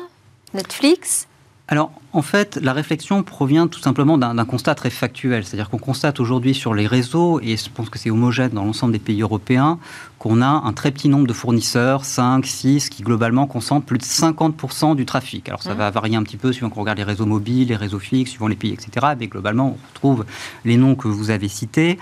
Netflix? 0.54 1.26
Alors, 1.66 1.92
en 2.12 2.20
fait, 2.20 2.58
la 2.60 2.74
réflexion 2.74 3.22
provient 3.22 3.68
tout 3.68 3.80
simplement 3.80 4.18
d'un 4.18 4.44
constat 4.44 4.74
très 4.74 4.90
factuel. 4.90 5.44
C'est-à-dire 5.44 5.70
qu'on 5.70 5.78
constate 5.78 6.20
aujourd'hui 6.20 6.52
sur 6.54 6.74
les 6.74 6.86
réseaux, 6.86 7.40
et 7.40 7.56
je 7.56 7.70
pense 7.70 7.88
que 7.88 7.98
c'est 7.98 8.10
homogène 8.10 8.50
dans 8.50 8.64
l'ensemble 8.64 8.92
des 8.92 8.98
pays 8.98 9.22
européens, 9.22 9.78
qu'on 10.18 10.42
a 10.42 10.46
un 10.46 10.72
très 10.74 10.90
petit 10.90 11.08
nombre 11.08 11.26
de 11.26 11.32
fournisseurs, 11.32 12.04
5, 12.04 12.44
6, 12.44 12.90
qui 12.90 13.02
globalement 13.02 13.46
concentrent 13.46 13.86
plus 13.86 13.98
de 13.98 14.04
50% 14.04 14.94
du 14.94 15.06
trafic. 15.06 15.48
Alors, 15.48 15.62
ça 15.62 15.74
mmh. 15.74 15.78
va 15.78 15.90
varier 15.90 16.16
un 16.16 16.22
petit 16.22 16.36
peu 16.36 16.52
suivant 16.52 16.68
qu'on 16.68 16.80
regarde 16.80 16.98
les 16.98 17.04
réseaux 17.04 17.26
mobiles, 17.26 17.68
les 17.68 17.76
réseaux 17.76 17.98
fixes, 17.98 18.32
suivant 18.32 18.48
les 18.48 18.56
pays, 18.56 18.72
etc. 18.72 19.14
Mais 19.18 19.26
globalement, 19.26 19.68
on 19.68 19.88
retrouve 19.88 20.26
les 20.66 20.76
noms 20.76 20.96
que 20.96 21.08
vous 21.08 21.30
avez 21.30 21.48
cités. 21.48 21.98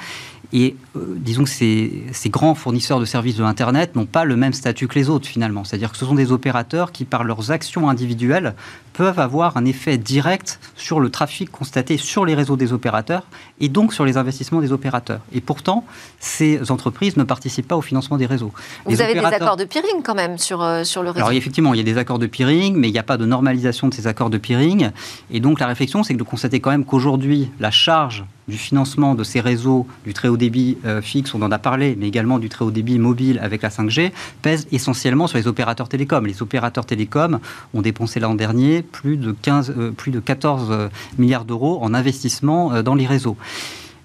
Et 0.53 0.77
euh, 0.97 1.15
disons 1.17 1.45
que 1.45 1.51
ces, 1.51 2.05
ces, 2.13 2.29
grands 2.29 2.55
fournisseurs 2.55 3.01
de 3.01 3.07
services 3.07 3.37
de 3.37 3.43
l'Internet 3.43 3.97
n'ont 3.97 4.07
pas 4.07 4.25
le 4.25 4.37
même 4.37 4.53
statut 4.53 4.87
que 4.87 4.99
les 4.99 5.09
autres 5.09 5.27
finalement. 5.27 5.65
C'est-à-dire 5.65 5.93
que 5.93 5.97
ce 5.97 6.05
sont 6.05 6.15
des 6.15 6.31
opérateurs 6.31 6.93
qui, 6.93 7.05
par 7.05 7.25
leurs 7.25 7.51
actions 7.51 7.89
individuelles, 7.89 8.55
peuvent 8.93 9.19
avoir 9.19 9.57
un 9.57 9.65
effet 9.65 9.99
direct 9.99 10.61
sur 10.77 11.01
le 11.01 11.11
trafic 11.11 11.51
constaté 11.51 11.97
sur 11.97 12.25
les 12.25 12.35
réseaux 12.35 12.57
des 12.57 12.73
opérateurs 12.73 13.23
et 13.61 13.69
donc 13.69 13.95
sur 13.95 14.05
les 14.05 14.17
investissements 14.17 14.61
des 14.61 14.73
opérateurs. 14.73 15.21
Et 15.33 15.41
pourtant, 15.41 15.85
ces 16.21 16.71
entreprises 16.71 17.17
ne 17.17 17.25
participent 17.25 17.69
pas 17.69 17.77
au 17.77 17.83
financement 17.83 18.17
des 18.17 18.27
réseaux. 18.27 18.53
Vous 18.85 19.01
avez 19.01 19.15
des 19.15 19.25
accords 19.25 19.57
de 19.57 19.65
peering 19.65 20.03
quand 20.05 20.15
même 20.15 20.39
sur, 20.39 20.63
euh, 20.63 20.85
sur 20.85 21.03
le 21.03 21.11
réseau 21.11 21.25
Alors 21.25 21.37
effectivement, 21.37 21.75
il 21.75 21.79
y 21.79 21.81
a 21.81 21.85
des 21.85 21.99
accords 21.99 22.19
de 22.19 22.27
peering, 22.27 22.77
mais 22.77 22.89
il 22.89 22.93
n'y 22.93 22.99
a 22.99 23.03
pas 23.03 23.17
de 23.17 23.27
normalisation 23.27 23.89
de 23.89 23.95
ces 23.95 24.07
accords 24.07 24.31
de 24.31 24.39
peering. 24.39 24.91
Et 25.31 25.41
donc 25.41 25.61
la 25.61 25.67
réflexion, 25.67 26.03
c'est 26.03 26.15
de 26.15 26.23
constater 26.23 26.61
quand 26.61 26.71
même 26.71 26.85
qu'aujourd'hui, 26.85 27.51
la 27.59 27.71
charge 27.71 28.25
du 28.49 28.57
financement 28.57 29.15
de 29.15 29.25
ces 29.25 29.41
réseaux 29.41 29.87
du 30.05 30.15
très 30.15 30.29
haut 30.29 30.37
débit 30.37 30.79
euh, 30.85 31.01
fixe, 31.01 31.35
on 31.35 31.43
en 31.43 31.53
a 31.53 31.59
parlé, 31.59 31.97
mais 31.99 32.09
également 32.09 32.39
du 32.39 32.49
très 32.49 32.65
haut 32.65 32.71
débit 32.71 32.99
mobile 32.99 33.39
avec 33.43 33.63
la 33.63 33.69
5G, 33.69 34.13
pèse 34.43 34.67
essentiellement 34.73 35.27
sur 35.27 35.39
les 35.39 35.47
opérateurs 35.47 35.89
télécoms. 35.89 36.27
Les 36.27 36.43
opérateurs 36.43 36.85
télécoms 36.85 37.39
ont 37.75 37.83
dépensé 37.83 38.21
l'an 38.21 38.35
dernier 38.35 38.83
plus 38.83 39.17
de, 39.17 39.33
15, 39.33 39.75
euh, 39.77 39.91
plus 39.93 40.11
de 40.11 40.21
14 40.21 40.69
euh, 40.71 40.89
milliards 41.19 41.45
d'euros 41.45 41.79
en 41.83 41.95
investissement 41.95 42.83
dans 42.83 42.95
les 42.95 43.07
réseaux. 43.07 43.37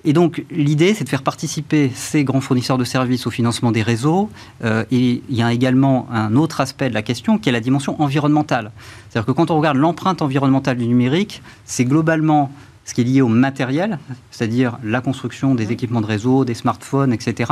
Et 0.06 0.14
donc 0.14 0.46
l'idée, 0.52 0.94
c'est 0.94 1.04
de 1.04 1.10
faire 1.10 1.24
participer 1.24 1.92
ces 1.94 2.24
grands 2.24 2.40
fournisseurs 2.40 2.78
de 2.78 2.84
services 2.84 3.28
au 3.28 3.32
financement 3.32 3.72
des 3.72 3.82
réseaux. 3.82 4.30
et 4.64 5.22
il 5.30 5.36
y 5.36 5.42
a 5.42 5.52
également 5.52 6.08
un 6.12 6.36
autre 6.36 6.62
aspect 6.62 6.90
de 6.90 6.94
la 6.94 7.02
question 7.02 7.38
qui 7.38 7.50
est 7.50 7.52
la 7.52 7.60
dimension 7.60 8.02
environnementale. 8.02 8.72
C'est-à-dire 9.10 9.26
que 9.26 9.32
quand 9.32 9.52
on 9.52 9.58
regarde 9.58 9.78
l'empreinte 9.78 10.22
environnementale 10.22 10.78
du 10.78 10.88
numérique, 10.88 11.42
c'est 11.66 11.84
globalement 11.84 12.52
ce 12.88 12.94
qui 12.94 13.02
est 13.02 13.04
lié 13.04 13.22
au 13.22 13.28
matériel, 13.28 14.00
c'est-à-dire 14.32 14.78
la 14.82 15.02
construction 15.02 15.54
des 15.56 15.74
équipements 15.74 16.00
de 16.00 16.06
réseau, 16.06 16.46
des 16.46 16.54
smartphones, 16.54 17.12
etc., 17.12 17.52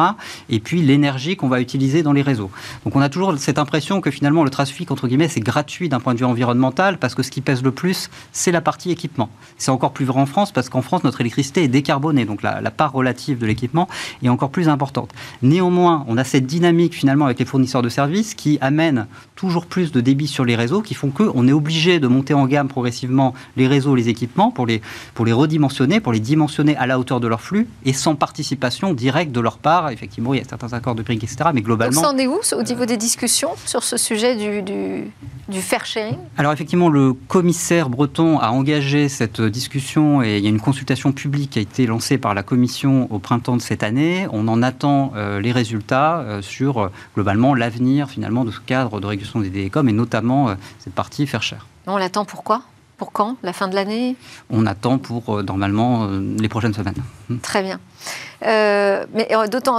et 0.50 0.60
puis 0.60 0.82
l'énergie 0.82 1.36
qu'on 1.36 1.50
va 1.50 1.60
utiliser 1.60 2.04
dans 2.04 2.14
les 2.14 2.22
réseaux. 2.22 2.50
Donc 2.86 2.96
on 2.96 3.02
a 3.02 3.10
toujours 3.10 3.38
cette 3.38 3.60
impression 3.60 4.00
que 4.00 4.10
finalement 4.12 4.46
le 4.46 4.50
trafic, 4.50 4.92
entre 4.92 5.10
guillemets, 5.10 5.28
c'est 5.28 5.42
gratuit 5.42 5.90
d'un 5.90 6.00
point 6.00 6.14
de 6.14 6.20
vue 6.20 6.26
environnemental, 6.26 6.98
parce 6.98 7.16
que 7.16 7.22
ce 7.22 7.32
qui 7.32 7.42
pèse 7.42 7.64
le 7.64 7.72
plus, 7.72 8.10
c'est 8.32 8.54
la 8.54 8.62
partie 8.62 8.92
équipement. 8.92 9.30
C'est 9.58 9.72
encore 9.72 9.92
plus 9.92 10.06
vrai 10.06 10.22
en 10.22 10.26
France, 10.26 10.54
parce 10.54 10.70
qu'en 10.70 10.82
France, 10.82 11.04
notre 11.04 11.20
électricité 11.20 11.64
est 11.64 11.68
décarbonée, 11.68 12.24
donc 12.24 12.42
la, 12.42 12.62
la 12.62 12.72
part 12.72 12.94
relative 12.94 13.38
de 13.38 13.46
l'équipement 13.46 13.90
est 14.24 14.30
encore 14.30 14.52
plus 14.52 14.70
importante. 14.70 15.12
Néanmoins, 15.42 16.06
on 16.08 16.18
a 16.18 16.24
cette 16.24 16.46
dynamique 16.46 16.96
finalement 16.96 17.26
avec 17.26 17.40
les 17.40 17.46
fournisseurs 17.46 17.82
de 17.82 17.90
services 17.90 18.36
qui 18.36 18.58
amène 18.62 19.06
toujours 19.36 19.66
plus 19.66 19.92
de 19.92 20.00
débit 20.00 20.28
sur 20.28 20.46
les 20.46 20.56
réseaux, 20.56 20.82
qui 20.82 20.94
font 20.94 21.10
qu'on 21.10 21.46
est 21.48 21.52
obligé 21.52 22.00
de 22.00 22.08
monter 22.08 22.34
en 22.34 22.46
gamme 22.48 22.70
progressivement 22.70 23.34
les 23.58 23.68
réseaux, 23.68 23.96
les 23.96 24.08
équipements, 24.08 24.52
pour 24.52 24.66
les, 24.66 24.82
pour 25.14 25.25
les 25.26 25.34
redimensionner, 25.34 26.00
pour 26.00 26.14
les 26.14 26.20
dimensionner 26.20 26.76
à 26.78 26.88
la 26.88 27.00
hauteur 27.00 27.20
de 27.20 27.28
leur 27.28 27.42
flux 27.42 27.68
et 27.84 27.94
sans 27.94 28.16
participation 28.16 28.94
directe 28.94 29.32
de 29.32 29.40
leur 29.40 29.58
part. 29.58 29.90
Effectivement, 29.90 30.34
il 30.34 30.40
y 30.40 30.44
a 30.44 30.48
certains 30.48 30.74
accords 30.74 30.96
de 30.96 31.04
prix, 31.04 31.16
etc. 31.16 31.38
Mais 31.54 31.62
globalement. 31.62 32.02
Vous 32.02 32.08
en 32.08 32.18
est 32.18 32.28
où 32.28 32.40
au 32.54 32.64
niveau 32.64 32.86
des 32.86 32.98
discussions 32.98 33.52
sur 33.66 33.84
ce 33.84 33.98
sujet 33.98 34.36
du, 34.36 34.62
du, 34.62 35.12
du 35.48 35.62
fair 35.62 35.86
sharing? 35.86 36.18
Alors, 36.38 36.54
effectivement, 36.54 36.90
le 36.90 37.14
commissaire 37.14 37.90
breton 37.90 38.40
a 38.40 38.50
engagé 38.50 39.10
cette 39.10 39.42
discussion 39.42 40.22
et 40.22 40.38
il 40.38 40.44
y 40.44 40.48
a 40.48 40.50
une 40.50 40.60
consultation 40.60 41.12
publique 41.12 41.52
qui 41.52 41.60
a 41.60 41.62
été 41.62 41.86
lancée 41.86 42.18
par 42.18 42.34
la 42.34 42.44
commission 42.44 43.08
au 43.12 43.20
printemps 43.20 43.58
de 43.58 43.62
cette 43.62 43.84
année. 43.84 44.28
On 44.32 44.48
en 44.48 44.62
attend 44.62 45.14
euh, 45.16 45.40
les 45.40 45.52
résultats 45.52 46.20
euh, 46.20 46.42
sur 46.42 46.80
euh, 46.80 46.90
globalement 47.16 47.54
l'avenir 47.54 48.10
finalement 48.10 48.46
de 48.46 48.52
ce 48.52 48.60
cadre 48.60 49.00
de 49.00 49.06
régulation 49.06 49.40
des 49.40 49.50
télécoms 49.50 49.88
et 49.88 49.94
notamment 49.94 50.56
cette 50.80 50.94
partie 50.94 51.28
fair 51.28 51.42
share. 51.42 51.68
On 51.88 51.98
l'attend 51.98 52.26
pourquoi? 52.26 52.62
Pour 52.98 53.12
quand? 53.12 53.36
La 53.44 53.54
fin 53.54 53.68
de 53.68 53.76
l'année? 53.76 54.16
On 54.50 54.66
attend 54.66 54.98
pour 54.98 55.38
euh, 55.38 55.44
normalement 55.44 56.06
euh, 56.06 56.22
les 56.40 56.50
prochaines 56.50 56.74
semaines. 56.74 56.96
Hmm. 57.30 57.38
Très 57.40 57.62
bien. 57.62 57.80
Euh, 58.46 59.06
mais 59.14 59.28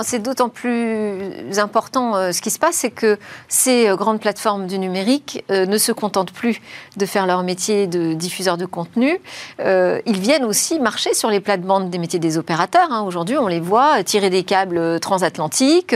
c'est 0.02 0.18
d'autant 0.18 0.48
plus 0.48 1.58
important 1.58 2.32
ce 2.32 2.40
qui 2.40 2.50
se 2.50 2.58
passe, 2.58 2.76
c'est 2.76 2.90
que 2.90 3.18
ces 3.46 3.86
grandes 3.96 4.20
plateformes 4.20 4.66
du 4.66 4.78
numérique 4.78 5.44
ne 5.50 5.78
se 5.78 5.92
contentent 5.92 6.32
plus 6.32 6.60
de 6.96 7.06
faire 7.06 7.26
leur 7.26 7.44
métier 7.44 7.86
de 7.86 8.14
diffuseur 8.14 8.56
de 8.56 8.66
contenu. 8.66 9.20
ils 9.60 10.18
viennent 10.18 10.44
aussi 10.44 10.80
marcher 10.80 11.14
sur 11.14 11.30
les 11.30 11.38
plates-bandes 11.38 11.90
des 11.90 11.98
métiers 11.98 12.18
des 12.18 12.38
opérateurs. 12.38 12.90
Hein. 12.90 13.02
Aujourd'hui, 13.02 13.38
on 13.38 13.46
les 13.46 13.60
voit 13.60 14.02
tirer 14.02 14.30
des 14.30 14.42
câbles 14.42 14.98
transatlantiques. 14.98 15.94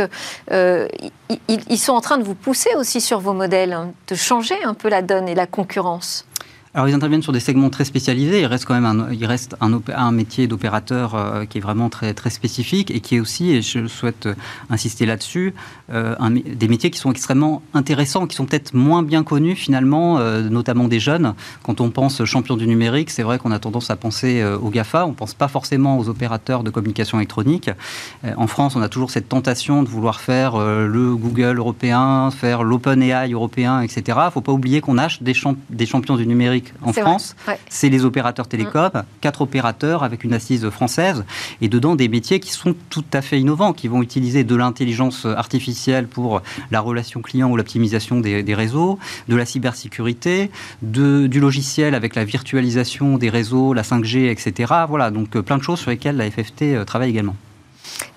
ils, 0.50 1.78
sont 1.78 1.94
en 1.94 2.00
train 2.00 2.18
de 2.18 2.24
vous 2.24 2.36
pousser 2.36 2.70
aussi 2.76 3.00
sur 3.00 3.18
vos 3.18 3.32
modèles, 3.32 3.72
hein, 3.72 3.92
de 4.06 4.14
changer 4.14 4.62
un 4.62 4.74
peu 4.74 4.88
la 4.88 5.02
donne 5.02 5.28
et 5.28 5.34
la 5.34 5.46
concurrence. 5.46 6.26
Alors 6.72 6.88
ils 6.88 6.94
interviennent 6.94 7.22
sur 7.22 7.32
des 7.32 7.40
segments 7.40 7.68
très 7.68 7.84
spécialisés. 7.84 8.42
Il 8.42 8.46
reste 8.46 8.64
quand 8.64 8.80
même 8.80 8.86
un, 8.86 10.12
métier 10.12 10.46
d'opérateur 10.46 11.16
euh, 11.16 11.44
qui 11.44 11.58
est 11.58 11.60
vraiment 11.60 11.88
très, 11.88 12.14
spécifique 12.30 12.92
et 12.92 13.00
qui 13.00 13.16
est 13.16 13.20
aussi, 13.20 13.50
et 13.50 13.62
je 13.62 13.88
souhaite 13.88 14.26
euh, 14.26 14.34
insister 14.68 15.04
là-dessus, 15.04 15.52
euh, 15.92 16.14
des 16.30 16.68
métiers 16.68 16.92
qui 16.92 16.98
sont 16.98 17.10
extrêmement 17.10 17.62
intéressants, 17.74 18.28
qui 18.28 18.36
sont 18.36 18.46
peut-être 18.46 18.72
moins 18.72 19.02
bien 19.02 19.24
connus 19.24 19.56
finalement, 19.56 20.20
notamment 20.20 20.86
des 20.86 21.00
jeunes. 21.00 21.34
Quand 21.62 21.80
on 21.80 21.90
pense 21.90 22.24
champion 22.24 22.56
du 22.56 22.66
numérique, 22.66 23.10
c'est 23.10 23.22
vrai 23.22 23.38
qu'on 23.38 23.50
a 23.50 23.58
tendance 23.58 23.90
à 23.90 23.96
penser 23.96 24.44
aux 24.44 24.70
GAFA, 24.70 25.06
on 25.06 25.10
ne 25.10 25.14
pense 25.14 25.34
pas 25.34 25.48
forcément 25.48 25.98
aux 25.98 26.08
opérateurs 26.08 26.62
de 26.62 26.70
communication 26.70 27.18
électronique. 27.18 27.70
en 28.36 28.46
France, 28.46 28.76
on 28.76 28.82
a 28.82 28.88
toujours 28.88 29.10
cette 29.10 29.28
tentation 29.28 29.82
de 29.82 29.88
vouloir 29.88 30.20
faire 30.20 30.58
le 30.58 31.16
Google 31.16 31.58
européen, 31.58 32.30
faire 32.30 32.62
l'OpenAI 32.62 33.32
européen, 33.32 33.80
etc. 33.80 34.02
Il 34.06 34.26
ne 34.26 34.30
faut 34.30 34.40
pas 34.40 34.52
oublier 34.52 34.80
qu'on 34.80 34.98
a 34.98 35.08
des 35.20 35.86
champions 35.86 36.16
du 36.16 36.26
numérique 36.26 36.59
en 36.82 36.92
France, 36.92 37.36
c'est 37.68 37.88
les 37.88 38.04
opérateurs 38.04 38.48
télécoms, 38.48 38.90
mm. 38.94 39.02
quatre 39.20 39.42
opérateurs 39.42 40.02
avec 40.02 40.24
une 40.24 40.32
assise 40.32 40.68
française, 40.70 41.24
et 41.60 41.68
dedans 41.68 41.96
des 41.96 42.08
métiers 42.08 42.40
qui 42.40 42.52
sont 42.52 42.74
tout 42.88 43.04
à 43.12 43.22
fait 43.22 43.40
innovants, 43.40 43.72
qui 43.72 43.88
vont 43.88 44.02
utiliser 44.02 44.44
de 44.44 44.54
l'intelligence 44.56 45.26
artificielle 45.26 46.06
pour 46.06 46.42
la 46.70 46.80
relation 46.80 47.22
client 47.22 47.50
ou 47.50 47.56
l'optimisation 47.56 48.20
des, 48.20 48.54
réseaux, 48.54 48.98
de 49.28 49.36
la 49.36 49.44
cybersécurité, 49.44 50.50
de, 50.82 51.26
du 51.26 51.40
logiciel 51.40 51.94
avec 51.94 52.14
la 52.14 52.24
virtualisation 52.24 53.18
des 53.18 53.30
réseaux, 53.30 53.72
la 53.72 53.82
5G, 53.82 54.30
etc. 54.30 54.72
Voilà, 54.88 55.10
donc 55.10 55.36
euh, 55.36 55.42
plein 55.42 55.58
de 55.58 55.62
choses 55.62 55.80
sur 55.80 55.90
lesquelles 55.90 56.16
la 56.16 56.30
FFT 56.30 56.62
euh, 56.62 56.84
travaille 56.84 57.10
également. 57.10 57.36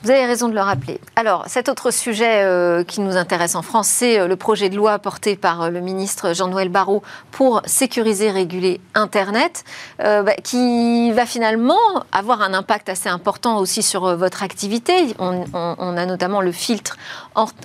Vous 0.03 0.11
avez 0.11 0.25
raison 0.25 0.49
de 0.49 0.53
le 0.53 0.61
rappeler. 0.61 0.99
Alors, 1.15 1.45
cet 1.47 1.69
autre 1.69 1.89
sujet 1.91 2.43
euh, 2.43 2.83
qui 2.83 2.99
nous 2.99 3.15
intéresse 3.15 3.55
en 3.55 3.61
France, 3.61 3.87
c'est 3.87 4.19
euh, 4.19 4.27
le 4.27 4.35
projet 4.35 4.69
de 4.69 4.75
loi 4.75 4.99
porté 4.99 5.37
par 5.37 5.61
euh, 5.61 5.69
le 5.69 5.79
ministre 5.79 6.33
Jean-Noël 6.33 6.67
Barrot 6.69 7.03
pour 7.31 7.61
sécuriser 7.65 8.25
et 8.25 8.31
réguler 8.31 8.81
Internet, 8.95 9.63
bah, 9.99 10.23
qui 10.43 11.11
va 11.11 11.25
finalement 11.25 11.79
avoir 12.11 12.41
un 12.41 12.53
impact 12.53 12.89
assez 12.89 13.09
important 13.09 13.57
aussi 13.57 13.81
sur 13.81 14.15
votre 14.15 14.43
activité. 14.43 15.15
On, 15.19 15.45
on 15.53 15.97
a 15.97 16.05
notamment 16.05 16.41
le 16.41 16.51
filtre 16.51 16.97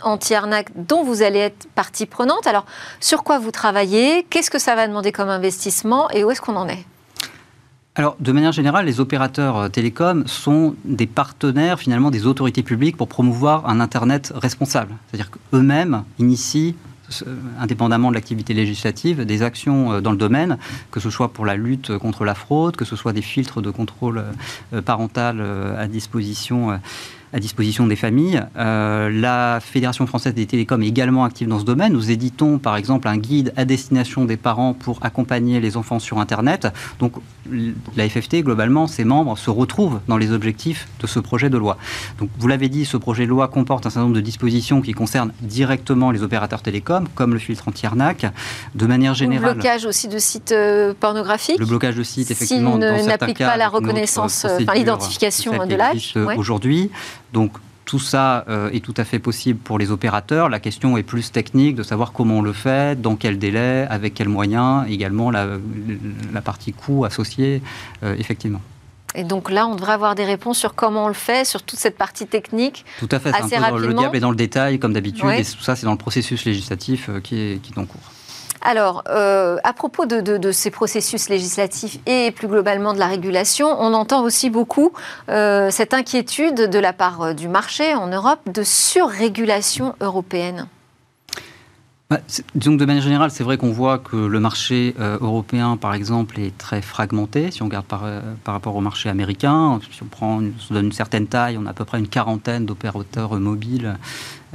anti-arnaque 0.03 0.69
dont 0.75 1.03
vous 1.03 1.23
allez 1.23 1.41
être 1.41 1.69
partie 1.75 2.07
prenante. 2.07 2.47
Alors, 2.47 2.65
sur 3.01 3.25
quoi 3.25 3.39
vous 3.39 3.51
travaillez? 3.51 4.25
Qu'est-ce 4.31 4.51
que 4.51 4.59
ça 4.59 4.75
va 4.75 4.87
demander 4.87 5.13
comme 5.13 5.29
investissement? 5.29 6.11
Et 6.11 6.25
où 6.25 6.31
est-ce 6.31 6.41
qu'on 6.41 6.57
en 6.57 6.69
est? 6.69 6.85
Alors, 7.99 8.17
de 8.21 8.31
manière 8.31 8.53
générale, 8.53 8.87
les 8.87 9.01
opérateurs 9.01 9.57
euh, 9.57 9.69
télécoms 9.69 10.23
sont 10.29 10.77
des 10.85 11.09
partenaires 11.09 11.81
finalement 11.81 12.13
des 12.13 12.27
autorités 12.27 12.63
publiques 12.63 12.97
pour 12.97 13.09
promouvoir 13.09 13.69
un 13.69 13.81
Internet 13.81 14.33
responsable. 14.37 14.95
C'est-à-dire 15.09 15.33
qu'eux-mêmes 15.33 16.05
initient 16.21 16.77
euh, 17.27 17.35
indépendamment 17.59 18.11
de 18.11 18.15
l'activité 18.15 18.55
législative, 18.55 19.25
des 19.25 19.43
actions 19.43 19.95
euh, 19.95 20.01
dans 20.01 20.13
le 20.13 20.17
domaine, 20.17 20.59
que 20.93 21.01
ce 21.01 21.11
soit 21.11 21.33
pour 21.33 21.45
la 21.45 21.57
lutte 21.57 21.99
contre 21.99 22.25
la 22.25 22.37
fraude, 22.37 22.77
que 22.77 22.85
ce 22.85 22.95
soit 22.95 23.13
des 23.13 23.21
filtres 23.21 23.61
de 23.61 23.71
contrôle 23.73 24.23
parental 24.85 25.43
à 25.77 25.89
disposition 25.89 26.79
à 27.33 27.41
disposition 27.41 27.87
des 27.87 27.97
familles. 27.97 28.43
Euh, 28.57 29.11
la 29.11 29.61
Fédération 29.61 30.07
française 30.07 30.35
des 30.35 30.47
télécoms 30.47 30.83
est 30.83 30.89
également 30.89 31.25
active 31.25 31.49
dans 31.49 31.59
ce 31.59 31.65
domaine. 31.65 31.93
Nous 31.93 32.11
éditons 32.11 32.59
par 32.59 32.77
exemple 32.77 33.09
un 33.09 33.17
guide 33.17 33.53
à 33.57 33.65
destination 33.65 34.25
des 34.25 34.37
parents 34.37 34.75
pour 34.75 34.99
accompagner 35.03 35.61
les 35.61 35.77
enfants 35.77 35.99
sur 35.99 36.19
Internet. 36.19 36.69
Donc 36.99 37.15
la 37.97 38.09
FFT, 38.09 38.43
globalement, 38.43 38.87
ses 38.87 39.05
membres 39.05 39.37
se 39.39 39.51
retrouvent 39.51 40.01
dans 40.09 40.17
les 40.17 40.33
objectifs 40.33 40.89
de 41.01 41.07
ce 41.07 41.19
projet 41.19 41.51
de 41.51 41.59
loi. 41.59 41.79
Donc 42.19 42.31
vous 42.39 42.49
l'avez 42.49 42.69
dit, 42.69 42.85
ce 42.85 42.97
projet 42.97 43.25
de 43.25 43.31
loi 43.31 43.49
comporte 43.49 43.87
un 43.87 43.91
certain 43.91 44.05
nombre 44.05 44.17
de 44.17 44.21
dispositions 44.21 44.81
qui 44.81 44.93
concernent 44.93 45.33
directement 45.41 46.11
les 46.11 46.23
opérateurs 46.23 46.63
télécoms, 46.63 47.07
comme 47.15 47.33
le 47.33 47.39
filtre 47.39 47.69
anti-arnaque. 47.69 48.27
De 48.75 48.87
manière 48.87 49.15
générale... 49.15 49.51
Le 49.51 49.55
blocage 49.55 49.87
aussi 49.87 50.09
de 50.09 50.19
sites 50.19 50.53
euh, 50.53 50.95
pornographiques 50.99 51.59
Le 51.59 51.67
blocage 51.67 51.97
de 51.97 52.03
sites, 52.03 52.31
effectivement, 52.31 52.79
S'ils 52.79 53.07
n'appliquent 53.07 53.39
pas 53.39 53.57
la 53.57 53.69
reconnaissance, 53.69 54.45
enfin 54.45 54.75
l'identification 54.75 55.67
de 55.67 55.75
l'âge. 55.75 56.15
Aujourd'hui, 56.37 56.91
donc 57.33 57.53
tout 57.89 57.99
ça 57.99 58.45
euh, 58.51 58.69
est 58.71 58.85
tout 58.85 58.95
à 58.99 59.05
fait 59.05 59.19
possible 59.19 59.59
pour 59.59 59.79
les 59.79 59.91
opérateurs. 59.91 60.51
La 60.51 60.61
question 60.61 60.99
est 60.99 61.03
plus 61.03 61.33
technique 61.33 61.75
de 61.75 61.83
savoir 61.83 62.13
comment 62.13 62.41
on 62.41 62.43
le 62.43 62.53
fait, 62.53 63.01
dans 63.01 63.17
quel 63.17 63.39
délai, 63.39 63.87
avec 63.89 64.13
quels 64.13 64.29
moyens, 64.29 64.85
également 64.91 65.31
la, 65.31 65.47
partie 66.45 66.75
coût 66.75 67.07
associée, 67.07 67.63
euh, 68.03 68.15
effectivement. 68.19 68.61
Et 69.15 69.25
donc 69.25 69.51
là, 69.51 69.67
on 69.67 69.75
devrait 69.75 69.95
avoir 69.95 70.15
des 70.15 70.27
réponses 70.27 70.59
sur 70.59 70.75
comment 70.75 71.07
on 71.07 71.09
le 71.09 71.15
fait, 71.15 71.47
sur 71.47 71.63
toute 71.63 71.79
cette 71.79 71.97
partie 71.97 72.27
technique. 72.27 72.85
Tout 72.99 73.09
à 73.11 73.19
fait, 73.19 73.31
assez 73.31 73.57
un 73.57 73.71
peu 73.71 73.87
le 73.87 73.95
diable 73.95 74.17
est 74.19 74.21
dans 74.21 74.31
le 74.31 74.37
détail, 74.37 74.79
comme 74.79 74.93
d'habitude, 74.93 75.25
et 75.31 75.43
tout 75.43 75.63
ça, 75.63 75.75
c'est 75.75 75.87
dans 75.87 75.93
le 75.93 75.99
processus 75.99 76.45
législatif 76.45 77.09
euh, 77.09 77.21
qui, 77.21 77.37
est, 77.37 77.63
qui 77.63 77.73
est 77.73 77.79
en 77.79 77.87
cours. 77.87 78.13
Alors, 78.63 79.05
euh, 79.09 79.57
à 79.63 79.73
propos 79.73 80.07
de, 80.07 80.53
ces 80.53 80.71
processus 80.71 81.29
législatifs 81.29 81.99
et 82.07 82.33
plus 82.33 82.49
globalement 82.49 82.93
de 82.93 82.99
la 82.99 83.07
régulation, 83.07 83.69
on 83.79 83.95
entend 83.95 84.23
aussi 84.23 84.51
beaucoup 84.51 84.93
euh, 85.29 85.71
cette 85.71 85.95
inquiétude 85.95 86.69
de 86.69 86.79
la 86.79 86.93
part 86.93 87.23
euh, 87.23 87.33
du 87.35 87.49
marché 87.49 87.95
en 87.95 88.09
Europe 88.09 88.41
de 88.53 88.63
surrégulation 88.63 89.95
européenne. 90.01 90.67
Bah, 92.11 92.19
donc 92.55 92.79
de 92.79 92.85
manière 92.87 93.03
générale, 93.03 93.31
c'est 93.31 93.45
vrai 93.45 93.59
qu'on 93.59 93.71
voit 93.71 93.99
que 93.99 94.17
le 94.17 94.41
marché 94.41 94.95
européen, 94.99 95.77
par 95.77 95.93
exemple, 95.93 96.41
est 96.41 96.57
très 96.57 96.81
fragmenté. 96.81 97.51
Si 97.51 97.63
on 97.63 97.67
regarde 97.67 97.85
par, 97.85 98.01
rapport 98.47 98.75
au 98.75 98.81
marché 98.81 99.11
américain, 99.11 99.79
si 99.93 100.03
on 100.03 100.07
prend, 100.07 100.41
se 100.59 100.73
donne 100.73 100.87
une 100.87 100.93
certaine 100.93 101.27
taille, 101.27 101.59
on 101.59 101.67
a 101.67 101.71
à 101.71 101.75
peu 101.75 101.85
près 101.85 101.99
une 101.99 102.09
quarantaine 102.09 102.65
d'opérateurs 102.65 103.35
mobiles 103.35 103.99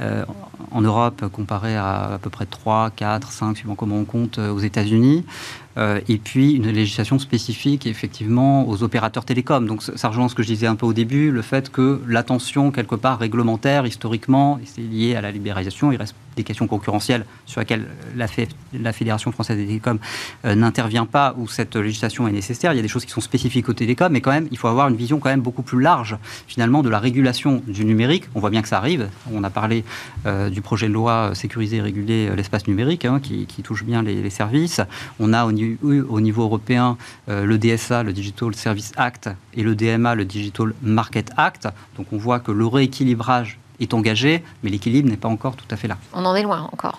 euh, 0.00 0.24
en 0.72 0.80
Europe 0.80 1.28
comparé 1.32 1.76
à 1.76 2.14
à 2.14 2.18
peu 2.18 2.30
près 2.30 2.46
3, 2.46 2.90
4, 2.96 3.30
5, 3.30 3.56
suivant 3.56 3.76
comment 3.76 3.96
on 3.96 4.04
compte, 4.04 4.38
euh, 4.38 4.50
aux 4.50 4.58
États-Unis. 4.58 5.24
Euh, 5.76 6.00
et 6.08 6.18
puis 6.18 6.52
une 6.52 6.70
législation 6.70 7.18
spécifique 7.18 7.86
effectivement 7.86 8.68
aux 8.68 8.84
opérateurs 8.84 9.24
télécoms. 9.24 9.66
Donc 9.66 9.82
ça 9.82 10.08
rejoint 10.08 10.28
ce 10.28 10.34
que 10.36 10.42
je 10.44 10.48
disais 10.48 10.68
un 10.68 10.76
peu 10.76 10.86
au 10.86 10.92
début, 10.92 11.32
le 11.32 11.42
fait 11.42 11.70
que 11.70 12.00
l'attention 12.06 12.70
quelque 12.70 12.94
part 12.94 13.18
réglementaire 13.18 13.84
historiquement, 13.84 14.60
c'est 14.64 14.82
lié 14.82 15.16
à 15.16 15.20
la 15.20 15.32
libéralisation, 15.32 15.90
il 15.90 15.96
reste 15.96 16.14
des 16.36 16.44
questions 16.44 16.68
concurrentielles 16.68 17.24
sur 17.46 17.60
lesquelles 17.60 17.86
la, 18.16 18.26
Fédération 18.92 19.30
française 19.30 19.56
des 19.56 19.66
télécoms 19.66 19.98
n'intervient 20.44 21.06
pas, 21.06 21.32
où 21.38 21.46
cette 21.46 21.76
législation 21.76 22.26
est 22.26 22.32
nécessaire. 22.32 22.72
Il 22.72 22.76
y 22.76 22.80
a 22.80 22.82
des 22.82 22.88
choses 22.88 23.04
qui 23.04 23.12
sont 23.12 23.20
spécifiques 23.20 23.68
aux 23.68 23.72
télécoms, 23.72 24.08
mais 24.10 24.20
quand 24.20 24.32
même, 24.32 24.48
il 24.50 24.58
faut 24.58 24.66
avoir 24.66 24.88
une 24.88 24.96
vision 24.96 25.20
quand 25.20 25.28
même 25.28 25.42
beaucoup 25.42 25.62
plus 25.62 25.80
large, 25.80 26.16
finalement, 26.48 26.82
de 26.82 26.88
la 26.88 26.98
régulation 26.98 27.62
du 27.68 27.84
numérique. 27.84 28.24
On 28.34 28.40
voit 28.40 28.50
bien 28.50 28.62
que 28.62 28.68
ça 28.68 28.78
arrive. 28.78 29.08
On 29.32 29.44
a 29.44 29.50
parlé 29.50 29.83
euh, 30.26 30.50
du 30.50 30.60
projet 30.60 30.88
de 30.88 30.92
loi 30.92 31.34
sécuriser 31.34 31.76
et 31.76 31.80
réguler 31.80 32.34
l'espace 32.36 32.66
numérique, 32.66 33.04
hein, 33.04 33.20
qui, 33.20 33.46
touche 33.62 33.84
bien 33.84 34.02
les, 34.02 34.30
services. 34.30 34.80
On 35.20 35.32
a 35.32 35.46
au 35.46 35.52
au 36.08 36.20
niveau 36.20 36.42
européen 36.42 36.96
euh, 37.28 37.44
le 37.44 37.58
DSA, 37.58 38.02
le 38.02 38.12
Digital 38.12 38.54
Service 38.54 38.92
Act, 38.96 39.30
et 39.54 39.62
le 39.62 39.74
DMA, 39.74 40.14
le 40.14 40.24
Digital 40.24 40.74
Market 40.82 41.30
Act. 41.36 41.68
Donc 41.96 42.06
on 42.12 42.18
voit 42.18 42.40
que 42.40 42.52
le 42.52 42.66
rééquilibrage 42.66 43.58
est 43.80 43.94
engagé, 43.94 44.42
mais 44.62 44.70
l'équilibre 44.70 45.08
n'est 45.08 45.16
pas 45.16 45.28
encore 45.28 45.56
tout 45.56 45.66
à 45.70 45.76
fait 45.76 45.88
là. 45.88 45.96
On 46.12 46.24
en 46.24 46.34
est 46.34 46.42
loin 46.42 46.68
encore, 46.72 46.96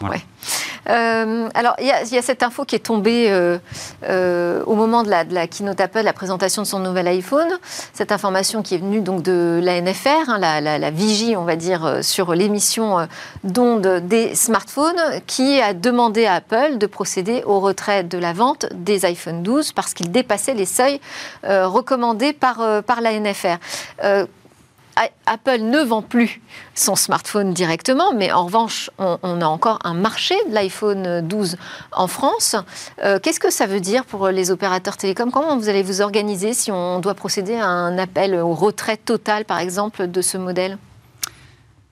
euh, 0.89 1.49
alors, 1.53 1.75
il 1.79 1.88
y, 1.88 2.17
a 2.17 2.21
cette 2.21 2.43
info 2.43 2.63
qui 2.65 2.75
est 2.75 2.79
tombée 2.79 3.27
euh, 3.29 3.57
euh, 4.03 4.63
au 4.65 4.75
moment 4.75 5.03
de 5.03 5.09
la, 5.09 5.23
de 5.23 5.33
la, 5.33 5.47
keynote 5.47 5.79
Apple, 5.81 6.01
la 6.01 6.13
présentation 6.13 6.61
de 6.61 6.67
son 6.67 6.79
nouvel 6.79 7.07
iPhone. 7.07 7.47
Cette 7.93 8.11
information 8.11 8.61
qui 8.61 8.75
est 8.75 8.77
venue 8.77 9.01
donc 9.01 9.23
de 9.23 9.59
la 9.63 9.81
NFR, 9.81 10.29
hein, 10.29 10.38
la, 10.39 10.91
vigie, 10.91 11.35
on 11.35 11.43
va 11.43 11.55
dire, 11.55 11.99
sur 12.01 12.35
l'émission 12.35 13.07
d'ondes 13.43 14.01
des 14.03 14.35
smartphones, 14.35 15.21
qui 15.25 15.59
a 15.59 15.73
demandé 15.73 16.25
à 16.25 16.35
Apple 16.35 16.77
de 16.77 16.85
procéder 16.85 17.41
au 17.45 17.59
retrait 17.59 18.03
de 18.03 18.17
la 18.17 18.33
vente 18.33 18.67
des 18.73 19.05
iPhone 19.05 19.41
12 19.43 19.71
parce 19.71 19.93
qu'ils 19.93 20.11
dépassaient 20.11 20.53
les 20.53 20.65
seuils 20.65 20.99
recommandés 21.43 22.33
par, 22.33 22.83
par 22.83 23.01
la 23.01 23.19
NFR. 23.19 23.57
Apple 25.25 25.62
ne 25.62 25.79
vend 25.79 26.01
plus 26.01 26.41
son 26.73 26.95
smartphone 26.95 27.53
directement, 27.53 28.13
mais 28.13 28.31
en 28.31 28.45
revanche, 28.45 28.89
on, 28.97 29.41
a 29.41 29.45
encore 29.45 29.79
un 29.84 29.93
marché 29.93 30.36
de 30.47 30.53
l'iPhone 30.53 31.21
12 31.21 31.58
en 31.91 32.08
France. 32.08 32.55
Euh, 33.03 33.19
qu'est-ce 33.19 33.39
que 33.39 33.51
ça 33.51 33.65
veut 33.65 33.79
dire 33.79 34.05
pour 34.05 34.29
les 34.29 34.51
opérateurs 34.51 34.97
télécoms? 34.97 35.31
Comment 35.31 35.58
vous 35.58 35.69
allez 35.69 35.84
vous 35.84 36.01
organiser 36.01 36.53
si 36.53 36.71
on 36.71 36.99
doit 36.99 37.15
procéder 37.15 37.55
à 37.55 37.67
un 37.67 37.97
appel 37.97 38.36
au 38.36 38.53
retrait 38.53 38.97
total, 38.97 39.45
par 39.45 39.60
exemple, 39.60 40.08
de 40.08 40.21
ce 40.21 40.38
modèle? 40.38 40.77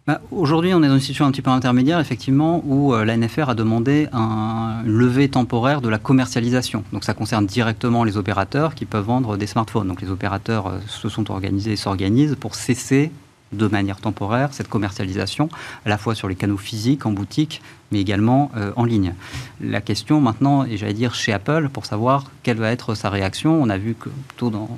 Bah, 0.05 0.19
aujourd'hui, 0.31 0.73
on 0.73 0.83
est 0.83 0.89
dans 0.89 0.95
une 0.95 0.99
situation 0.99 1.25
un 1.25 1.31
petit 1.31 1.41
peu 1.41 1.49
intermédiaire, 1.49 1.99
effectivement, 2.01 2.61
où 2.65 2.93
euh, 2.93 3.05
la 3.05 3.15
NFR 3.15 3.49
a 3.49 3.55
demandé 3.55 4.09
un 4.11 4.81
levé 4.83 5.29
temporaire 5.29 5.79
de 5.79 5.87
la 5.87 5.97
commercialisation. 5.97 6.83
Donc 6.91 7.05
ça 7.05 7.13
concerne 7.13 7.45
directement 7.45 8.03
les 8.03 8.17
opérateurs 8.17 8.75
qui 8.75 8.83
peuvent 8.85 9.05
vendre 9.05 9.37
des 9.37 9.47
smartphones. 9.47 9.87
Donc 9.87 10.01
les 10.01 10.09
opérateurs 10.09 10.67
euh, 10.67 10.79
se 10.87 11.07
sont 11.07 11.31
organisés 11.31 11.71
et 11.71 11.75
s'organisent 11.77 12.35
pour 12.35 12.55
cesser 12.55 13.11
de 13.53 13.67
manière 13.67 13.99
temporaire 13.99 14.49
cette 14.51 14.69
commercialisation, 14.69 15.49
à 15.85 15.89
la 15.89 15.97
fois 15.97 16.15
sur 16.15 16.27
les 16.27 16.35
canaux 16.35 16.57
physiques, 16.57 17.05
en 17.05 17.11
boutique, 17.11 17.61
mais 17.93 18.01
également 18.01 18.51
euh, 18.57 18.71
en 18.75 18.85
ligne. 18.85 19.13
La 19.61 19.79
question 19.79 20.19
maintenant, 20.19 20.65
et 20.65 20.77
j'allais 20.77 20.93
dire 20.93 21.13
chez 21.13 21.31
Apple, 21.31 21.69
pour 21.71 21.85
savoir 21.85 22.25
quelle 22.41 22.57
va 22.57 22.71
être 22.71 22.95
sa 22.95 23.09
réaction, 23.09 23.61
on 23.61 23.69
a 23.69 23.77
vu 23.77 23.93
que 23.93 24.09
plutôt 24.27 24.49
dans, 24.49 24.69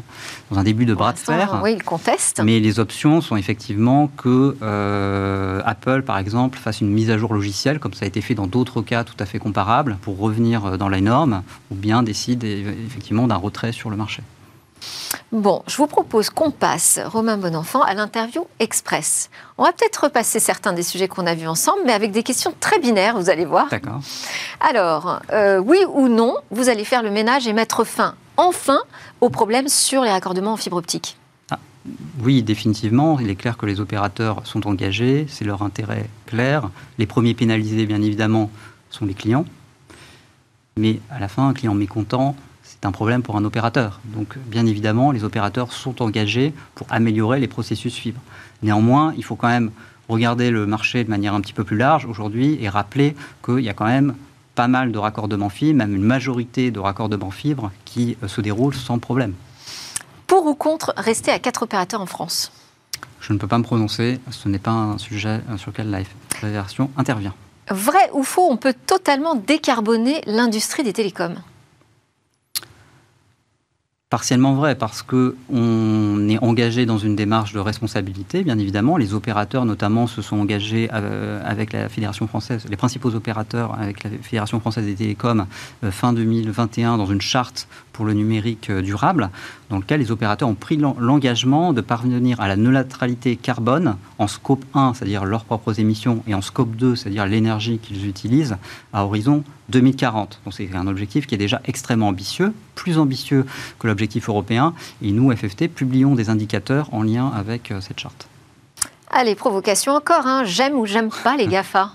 dans 0.52 0.60
un 0.60 0.64
début 0.64 0.86
de 0.86 0.94
bras 0.94 1.14
de 1.14 1.18
fer. 1.18 1.62
Oui, 1.64 1.74
il 1.74 1.84
conteste. 1.84 2.42
Mais 2.44 2.60
les 2.60 2.80
options 2.80 3.22
sont 3.22 3.38
effectivement 3.38 4.12
que 4.18 4.58
euh, 4.62 5.62
Apple, 5.66 6.04
par 6.04 6.18
exemple, 6.18 6.60
fasse 6.60 6.82
une 6.82 6.92
mise 6.92 7.10
à 7.10 7.18
jour 7.18 7.34
logicielle, 7.34 7.80
comme 7.80 7.94
ça 7.94 8.06
a 8.06 8.08
été 8.08 8.22
fait 8.22 8.36
dans 8.36 8.48
d'autres 8.48 8.82
cas 8.82 9.04
tout 9.04 9.18
à 9.20 9.26
fait 9.26 9.40
comparables, 9.40 9.98
pour 10.02 10.20
revenir 10.20 10.66
euh, 10.66 10.78
dans 10.78 10.90
la 10.90 11.00
norme, 11.00 11.42
ou 11.72 11.76
bien 11.76 12.04
décide 12.04 12.44
effectivement 12.44 13.28
d'un 13.28 13.38
retrait 13.38 13.72
sur 13.72 13.90
le 13.90 13.96
marché. 13.96 14.22
Bon, 15.32 15.64
je 15.68 15.78
vous 15.78 15.88
propose 15.88 16.30
qu'on 16.30 16.52
passe, 16.52 17.00
Romain 17.06 17.38
Bonenfant, 17.38 17.82
à 17.82 17.94
l'interview 17.94 18.46
express. 18.60 19.30
On 19.58 19.64
va 19.64 19.72
peut-être 19.72 20.06
repasser 20.06 20.40
certains 20.40 20.74
des 20.74 20.84
sujets 20.84 21.08
qu'on 21.08 21.26
a 21.26 21.36
vus 21.36 21.48
ensemble, 21.48 21.82
mais 21.86 21.94
avec 21.94 22.12
des 22.12 22.24
questions 22.24 22.54
très 22.60 22.80
binaires, 22.80 23.18
vous 23.18 23.30
allez 23.30 23.46
voir. 23.46 23.68
D'accord. 23.70 24.00
Alors, 24.60 25.20
euh, 25.34 25.60
oui 25.60 25.80
ou 25.94 26.08
non, 26.08 26.36
vous 26.52 26.70
allez 26.70 26.86
faire 26.86 27.04
le 27.04 27.12
ménage 27.12 27.48
et 27.48 27.54
mettre 27.54 27.84
fin, 27.84 28.16
enfin, 28.38 28.80
aux 29.22 29.30
problèmes 29.30 29.68
sur 29.68 30.04
les 30.04 30.12
raccordements 30.12 30.54
en 30.54 30.58
fibre 30.58 30.78
optique? 30.78 31.18
Ah, 31.52 31.60
oui, 32.22 32.44
définitivement. 32.44 33.20
Il 33.20 33.30
est 33.30 33.36
clair 33.36 33.58
que 33.58 33.66
les 33.66 33.80
opérateurs 33.80 34.42
sont 34.46 34.68
engagés, 34.68 35.26
c'est 35.30 35.46
leur 35.46 35.64
intérêt 35.64 36.10
clair. 36.28 36.70
Les 36.98 37.08
premiers 37.08 37.34
pénalisés, 37.34 37.86
bien 37.86 38.02
évidemment, 38.02 38.50
sont 38.90 39.06
les 39.06 39.14
clients. 39.14 39.46
Mais 40.78 41.00
à 41.10 41.20
la 41.20 41.28
fin, 41.28 41.48
un 41.48 41.54
client 41.54 41.74
mécontent, 41.74 42.36
un 42.86 42.92
problème 42.92 43.22
pour 43.22 43.36
un 43.36 43.46
opérateur. 43.46 44.00
Donc, 44.06 44.38
bien 44.48 44.66
évidemment, 44.66 45.12
les 45.12 45.24
opérateurs 45.24 45.72
sont 45.72 46.02
engagés 46.02 46.54
pour 46.76 46.88
améliorer 46.90 47.40
les 47.40 47.48
processus 47.48 47.96
fibres. 47.96 48.22
Néanmoins, 48.64 49.14
il 49.18 49.24
faut 49.24 49.36
quand 49.36 49.48
même 49.48 49.72
regarder 50.08 50.52
le 50.52 50.66
marché 50.66 51.04
de 51.04 51.10
manière 51.10 51.34
un 51.34 51.42
petit 51.42 51.54
peu 51.54 51.64
plus 51.64 51.78
large 51.78 52.06
aujourd'hui 52.06 52.58
et 52.62 52.70
rappeler 52.70 53.16
qu'il 53.44 53.60
y 53.60 53.70
a 53.70 53.74
quand 53.74 53.86
même 53.86 54.16
pas 54.54 54.68
mal 54.68 54.92
de 54.92 54.98
raccordements 54.98 55.50
fibres, 55.50 55.78
même 55.78 55.96
une 55.96 56.04
majorité 56.04 56.72
de 56.72 56.80
raccordements 56.80 57.32
fibres 57.32 57.72
qui 57.84 58.18
euh, 58.24 58.28
se 58.28 58.42
déroulent 58.42 58.76
sans 58.76 59.00
problème. 59.00 59.34
Pour 60.28 60.46
ou 60.46 60.56
contre 60.56 60.94
rester 60.98 61.32
à 61.32 61.40
quatre 61.40 61.64
opérateurs 61.64 62.02
en 62.02 62.06
France? 62.06 62.52
Je 63.20 63.34
ne 63.34 63.38
peux 63.38 63.48
pas 63.48 63.58
me 63.58 63.64
prononcer, 63.64 64.20
ce 64.32 64.48
n'est 64.48 64.60
pas 64.60 64.72
un 64.72 64.98
sujet 64.98 65.42
euh, 65.50 65.58
sur 65.58 65.72
lequel 65.72 65.90
la 65.90 66.00
Fédération 66.30 66.90
intervient. 66.96 67.34
Vrai 67.70 68.10
ou 68.14 68.24
faux, 68.24 68.48
on 68.50 68.58
peut 68.58 68.76
totalement 68.86 69.36
décarboner 69.36 70.22
l'industrie 70.26 70.84
des 70.84 70.94
télécoms? 70.94 71.36
Partiellement 74.16 74.54
vrai 74.54 74.76
parce 74.76 75.04
que 75.04 75.36
on 75.52 76.30
est 76.30 76.42
engagé 76.42 76.86
dans 76.86 76.98
une 76.98 77.18
démarche 77.18 77.52
de 77.52 77.60
responsabilité, 77.60 78.46
bien 78.46 78.58
évidemment. 78.58 78.96
Les 78.96 79.14
opérateurs, 79.14 79.66
notamment, 79.66 80.08
se 80.08 80.22
sont 80.22 80.38
engagés 80.38 80.88
euh, 80.94 81.42
avec 81.44 81.74
la 81.74 81.90
Fédération 81.90 82.26
française, 82.26 82.66
les 82.70 82.78
principaux 82.78 83.14
opérateurs 83.14 83.78
avec 83.78 84.06
la 84.06 84.12
Fédération 84.22 84.62
française 84.62 84.86
des 84.86 84.96
télécoms 84.96 85.48
euh, 85.84 85.92
fin 85.92 86.14
2021 86.14 86.96
dans 86.96 87.08
une 87.08 87.20
charte 87.20 87.68
pour 87.92 88.06
le 88.06 88.14
numérique 88.14 88.70
euh, 88.70 88.82
durable, 88.82 89.32
dans 89.70 89.80
lequel 89.80 90.00
les 90.00 90.12
opérateurs 90.12 90.48
ont 90.48 90.56
pris 90.56 90.78
l'engagement 90.78 91.74
de 91.74 91.82
parvenir 91.82 92.40
à 92.40 92.48
la 92.48 92.56
neutralité 92.56 93.36
carbone 93.36 93.98
en 94.18 94.28
scope 94.28 94.64
1, 94.74 94.94
c'est-à-dire 94.94 95.26
leurs 95.26 95.44
propres 95.44 95.78
émissions, 95.82 96.24
et 96.26 96.34
en 96.34 96.42
scope 96.42 96.78
2, 96.78 96.96
c'est-à-dire 96.96 97.26
l'énergie 97.26 97.80
qu'ils 97.80 98.08
utilisent, 98.08 98.56
à 98.94 99.04
horizon 99.04 99.44
2040. 99.70 100.40
Donc 100.46 100.54
c'est 100.54 100.74
un 100.74 100.88
objectif 100.88 101.28
qui 101.28 101.36
est 101.36 101.38
déjà 101.38 101.62
extrêmement 101.66 102.08
ambitieux, 102.08 102.54
plus 102.86 103.00
ambitieux 103.00 103.48
que 103.80 103.88
l'objectif 103.88 104.30
européen. 104.30 104.76
Et 105.02 105.12
nous, 105.12 105.36
FFT, 105.36 105.68
publions 105.68 106.14
des 106.14 106.30
indicateurs 106.30 106.88
en 106.94 107.02
lien 107.02 107.32
avec 107.36 107.72
euh, 107.72 107.82
cette 107.82 108.00
charte. 108.00 108.28
Allez, 109.10 109.34
provocation 109.34 109.94
encore, 109.94 110.28
hein. 110.28 110.44
j'aime 110.46 110.76
ou 110.76 110.86
j'aime 110.86 111.10
pas 111.24 111.36
les 111.36 111.48
GAFA 111.54 111.94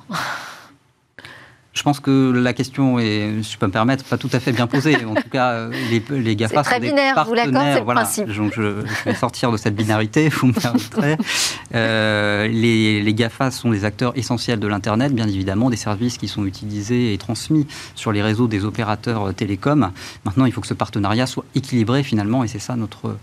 je 1.72 1.82
pense 1.82 2.00
que 2.00 2.32
la 2.32 2.52
question 2.52 2.98
est, 2.98 3.42
si 3.42 3.52
je 3.52 3.58
peux 3.58 3.66
me 3.66 3.72
permettre, 3.72 4.04
pas 4.04 4.18
tout 4.18 4.30
à 4.32 4.40
fait 4.40 4.50
bien 4.52 4.66
posée. 4.66 5.04
En 5.04 5.14
tout 5.14 5.28
cas, 5.30 5.68
les, 5.68 6.02
les 6.10 6.36
GAFA 6.36 6.64
sont 6.64 6.78
des 6.80 6.88
binaire, 6.88 7.14
partenaires. 7.14 7.78
Vous 7.78 7.84
voilà. 7.84 8.02
principe. 8.02 8.26
Donc 8.26 8.52
je, 8.54 8.82
vais 9.04 9.14
sortir 9.14 9.52
de 9.52 9.56
cette 9.56 9.76
binarité, 9.76 10.28
vous 10.28 10.48
me 10.48 10.52
permettrez. 10.52 11.16
Euh, 11.74 12.48
les, 12.48 13.00
les, 13.00 13.14
GAFA 13.14 13.52
sont 13.52 13.70
des 13.70 13.84
acteurs 13.84 14.16
essentiels 14.16 14.58
de 14.58 14.66
l'Internet, 14.66 15.14
bien 15.14 15.28
évidemment, 15.28 15.70
des 15.70 15.76
services 15.76 16.18
qui 16.18 16.26
sont 16.26 16.44
utilisés 16.44 17.14
et 17.14 17.18
transmis 17.18 17.66
sur 17.94 18.10
les 18.10 18.22
réseaux 18.22 18.48
des 18.48 18.64
opérateurs 18.64 19.28
euh, 19.28 19.32
télécoms. 19.32 19.92
Maintenant, 20.24 20.46
il 20.46 20.52
faut 20.52 20.60
que 20.60 20.66
ce 20.66 20.74
partenariat 20.74 21.26
soit 21.26 21.44
équilibré 21.54 22.02
finalement, 22.02 22.42
et 22.42 22.48
c'est 22.48 22.58
ça 22.58 22.74
notre 22.74 23.16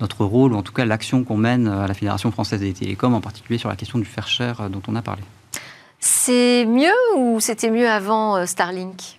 notre 0.00 0.24
rôle, 0.24 0.52
ou 0.52 0.56
en 0.56 0.62
tout 0.62 0.72
cas 0.72 0.84
l'action 0.84 1.24
qu'on 1.24 1.36
mène 1.36 1.66
à 1.66 1.86
la 1.86 1.94
Fédération 1.94 2.30
française 2.30 2.60
des 2.60 2.72
télécoms, 2.72 3.14
en 3.14 3.20
particulier 3.20 3.58
sur 3.58 3.68
la 3.68 3.76
question 3.76 3.98
du 3.98 4.04
faire 4.04 4.28
cher 4.28 4.60
euh, 4.60 4.68
dont 4.68 4.82
on 4.86 4.94
a 4.94 5.02
parlé. 5.02 5.22
C'est 6.00 6.64
mieux 6.66 6.94
ou 7.16 7.40
c'était 7.40 7.70
mieux 7.70 7.88
avant 7.88 8.36
euh, 8.36 8.46
Starlink? 8.46 9.17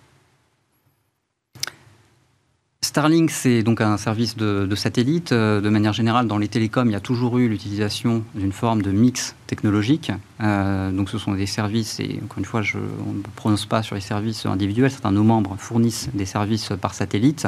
Starlink, 3.00 3.32
c'est 3.32 3.64
donc 3.64 3.80
un 3.80 3.96
service 3.96 4.36
de, 4.36 4.76
satellite. 4.76 5.32
Euh, 5.32 5.62
de 5.62 5.70
manière 5.70 5.94
générale, 5.94 6.28
dans 6.28 6.38
les 6.38 6.50
télécoms, 6.50 6.90
il 6.90 6.92
y 6.92 6.96
a 6.96 7.00
toujours 7.00 7.38
eu 7.38 7.48
l'utilisation 7.48 8.26
d'une 8.36 8.52
forme 8.52 8.82
de 8.82 8.92
mix 8.92 9.38
technologique. 9.48 10.12
Euh, 10.42 10.92
donc, 10.92 11.10
ce 11.10 11.18
sont 11.18 11.32
des 11.32 11.46
services, 11.46 12.02
et 12.02 12.20
encore 12.22 12.40
une 12.40 12.46
fois, 12.46 12.62
je, 12.62 12.78
on 12.78 13.14
ne 13.14 13.22
prononce 13.38 13.66
pas 13.66 13.84
sur 13.84 13.96
les 13.96 14.02
services 14.02 14.46
individuels. 14.46 14.92
Certains 14.92 15.12
de 15.12 15.16
nos 15.16 15.24
membres 15.24 15.56
fournissent 15.58 16.10
des 16.14 16.26
services 16.26 16.74
par 16.82 16.94
satellite. 16.94 17.48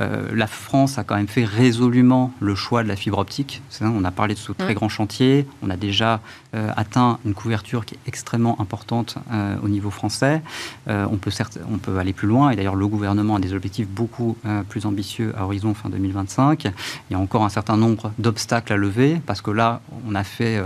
Euh, 0.00 0.28
la 0.34 0.46
France 0.46 0.98
a 0.98 1.04
quand 1.04 1.14
même 1.14 1.28
fait 1.28 1.44
résolument 1.44 2.32
le 2.40 2.54
choix 2.54 2.82
de 2.82 2.88
la 2.88 2.96
fibre 2.96 3.18
optique. 3.18 3.62
On 3.80 4.04
a 4.04 4.10
parlé 4.10 4.34
de 4.34 4.38
ce 4.38 4.52
très 4.52 4.74
grand 4.74 4.88
chantier. 4.88 5.46
On 5.62 5.70
a 5.70 5.76
déjà 5.76 6.20
euh, 6.54 6.70
atteint 6.76 7.18
une 7.24 7.34
couverture 7.34 7.84
qui 7.84 7.94
est 7.94 7.98
extrêmement 8.06 8.60
importante 8.60 9.16
euh, 9.32 9.56
au 9.62 9.68
niveau 9.68 9.90
français. 9.90 10.42
on, 10.86 11.16
peut 11.16 11.30
certes, 11.30 11.58
on 11.70 11.78
peut 11.78 11.98
aller 11.98 12.12
plus 12.12 12.28
loin. 12.28 12.50
Et 12.50 12.56
d'ailleurs, 12.56 12.76
le 12.76 12.88
gouvernement 12.88 13.36
a 13.36 13.40
des 13.40 13.52
objectifs 13.54 13.88
beaucoup 13.88 14.36
plus 14.68 14.73
ambitieux 14.84 15.32
à 15.36 15.44
horizon 15.44 15.74
fin 15.74 15.88
2025. 15.88 16.64
Il 16.64 17.12
y 17.12 17.14
a 17.14 17.18
encore 17.18 17.44
un 17.44 17.48
certain 17.48 17.76
nombre 17.76 18.12
d'obstacles 18.18 18.72
à 18.72 18.76
lever 18.76 19.20
parce 19.26 19.40
que 19.40 19.50
là, 19.50 19.80
on 20.08 20.14
a 20.14 20.24
fait 20.24 20.62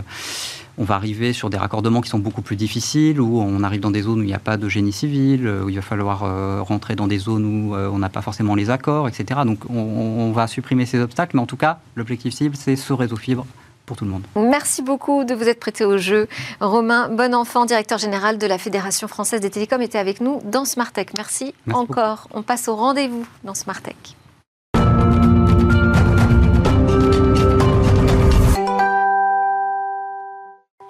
on 0.79 0.85
va 0.85 0.94
arriver 0.94 1.33
sur 1.33 1.51
des 1.51 1.59
raccordements 1.59 2.01
qui 2.01 2.09
sont 2.09 2.21
beaucoup 2.21 2.40
plus 2.40 2.57
difficiles, 2.57 3.21
où 3.21 3.40
on 3.40 3.62
arrive 3.64 3.81
dans 3.81 3.90
des 3.90 4.03
zones 4.03 4.21
où 4.21 4.23
il 4.23 4.29
n'y 4.29 4.35
a 4.35 4.38
pas 4.38 4.57
de 4.57 4.68
génie 4.68 4.92
civil, 4.92 5.47
euh, 5.47 5.64
où 5.64 5.68
il 5.68 5.75
va 5.75 5.83
falloir 5.83 6.23
euh, 6.23 6.62
rentrer 6.62 6.94
dans 6.94 7.09
des 7.09 7.18
zones 7.18 7.44
où 7.44 7.75
euh, 7.75 7.90
on 7.92 7.99
n'a 7.99 8.09
pas 8.09 8.23
forcément 8.23 8.55
les 8.55 8.71
accords, 8.71 9.09
etc. 9.09 9.40
Donc 9.44 9.68
on, 9.68 10.31
va 10.31 10.47
supprimer 10.47 10.87
ces 10.87 11.01
obstacles, 11.01 11.37
mais 11.37 11.42
en 11.42 11.47
tout 11.47 11.57
cas, 11.57 11.81
l'objectif 11.97 12.33
cible, 12.33 12.55
c'est 12.55 12.77
ce 12.77 12.92
réseau 12.92 13.16
fibre 13.16 13.44
pour 13.88 13.96
tout 13.96 14.05
le 14.05 14.11
monde. 14.11 14.24
Merci 14.37 14.83
beaucoup 14.83 15.24
de 15.24 15.35
vous 15.35 15.48
être 15.48 15.59
prêté 15.59 15.85
au 15.85 15.96
jeu. 15.96 16.29
Romain 16.61 17.09
Bonenfant, 17.09 17.64
directeur 17.64 17.98
général 17.98 18.37
de 18.37 18.46
la 18.46 18.59
Fédération 18.59 19.09
française 19.09 19.40
des 19.40 19.51
télécoms, 19.51 19.81
était 19.81 19.98
avec 19.98 20.20
nous 20.20 20.40
dans 20.44 20.66
Smartech. 20.66 21.14
Merci, 21.16 21.55
Merci 21.66 21.81
encore. 21.81 22.29
On 22.33 22.42
passe 22.42 22.68
au 22.68 22.77
rendez-vous 22.77 23.27
dans 23.44 23.55
Smartech. 23.55 24.18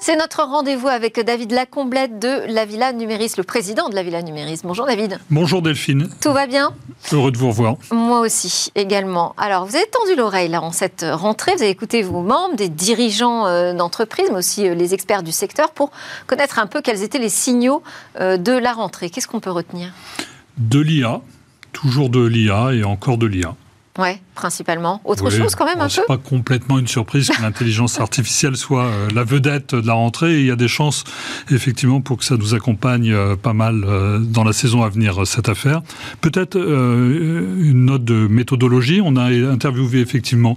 C'est 0.09 0.16
notre 0.16 0.42
rendez-vous 0.42 0.88
avec 0.88 1.21
David 1.21 1.53
Lacomblette 1.53 2.18
de 2.18 2.51
la 2.51 2.64
Villa 2.64 2.94
Numéris, 2.94 3.33
le 3.37 3.42
président 3.42 3.90
de 3.90 3.94
la 3.94 4.03
Villa 4.03 4.23
Numéris. 4.23 4.61
Bonjour 4.64 4.87
David. 4.87 5.18
Bonjour 5.29 5.61
Delphine. 5.61 6.09
Tout 6.23 6.33
va 6.33 6.47
bien 6.47 6.73
Heureux 7.12 7.31
de 7.31 7.37
vous 7.37 7.49
revoir. 7.49 7.77
Moi 7.90 8.21
aussi, 8.21 8.71
également. 8.75 9.35
Alors, 9.37 9.66
vous 9.66 9.77
avez 9.77 9.85
tendu 9.85 10.16
l'oreille 10.16 10.49
là 10.49 10.62
en 10.62 10.73
cette 10.73 11.05
rentrée, 11.07 11.53
vous 11.57 11.61
avez 11.61 11.71
écouté 11.71 12.01
vos 12.01 12.23
membres, 12.23 12.57
des 12.57 12.71
dirigeants 12.71 13.47
euh, 13.49 13.75
d'entreprise, 13.75 14.29
mais 14.31 14.38
aussi 14.38 14.66
euh, 14.66 14.75
les 14.75 14.94
experts 14.94 15.23
du 15.23 15.31
secteur 15.31 15.73
pour 15.73 15.90
connaître 16.27 16.59
un 16.59 16.66
peu 16.66 16.81
quels 16.81 17.03
étaient 17.03 17.18
les 17.18 17.29
signaux 17.29 17.83
euh, 18.18 18.38
de 18.38 18.53
la 18.53 18.73
rentrée. 18.73 19.11
Qu'est-ce 19.11 19.29
qu'on 19.29 19.40
peut 19.40 19.51
retenir? 19.51 19.92
De 20.57 20.81
l'IA, 20.81 21.21
toujours 21.75 22.09
de 22.09 22.25
l'IA 22.25 22.73
et 22.73 22.83
encore 22.83 23.18
de 23.18 23.27
l'IA. 23.27 23.55
Ouais, 23.99 24.23
principalement. 24.38 25.01
Autre 25.05 25.31
chose 25.31 25.57
quand 25.57 25.66
même 25.66 25.81
un 25.81 25.87
peu 25.87 25.90
C'est 25.90 26.07
pas 26.07 26.16
complètement 26.16 26.79
une 26.79 26.87
surprise 26.87 27.29
que 27.29 27.42
l'intelligence 27.42 27.98
artificielle 28.07 28.57
soit 28.57 28.85
euh, 28.85 29.09
la 29.12 29.24
vedette 29.24 29.74
de 29.74 29.87
la 29.87 29.94
rentrée. 29.94 30.38
il 30.38 30.46
y 30.46 30.51
a 30.53 30.57
des 30.57 30.68
chances, 30.68 31.03
effectivement, 31.51 32.01
pour 32.01 32.18
que 32.18 32.24
ça 32.24 32.37
nous 32.37 32.55
accompagne 32.55 33.12
euh, 33.12 33.35
pas 33.35 33.53
mal 33.53 33.83
euh, 33.85 34.18
dans 34.20 34.44
la 34.44 34.53
saison 34.53 34.85
à 34.85 34.88
venir, 34.88 35.27
cette 35.27 35.48
affaire. 35.48 35.83
Peut-être 36.20 36.57
une 36.57 37.85
note 37.87 38.05
de 38.05 38.29
méthodologie. 38.29 39.01
On 39.05 39.16
a 39.16 39.24
interviewé 39.24 40.01
effectivement 40.01 40.57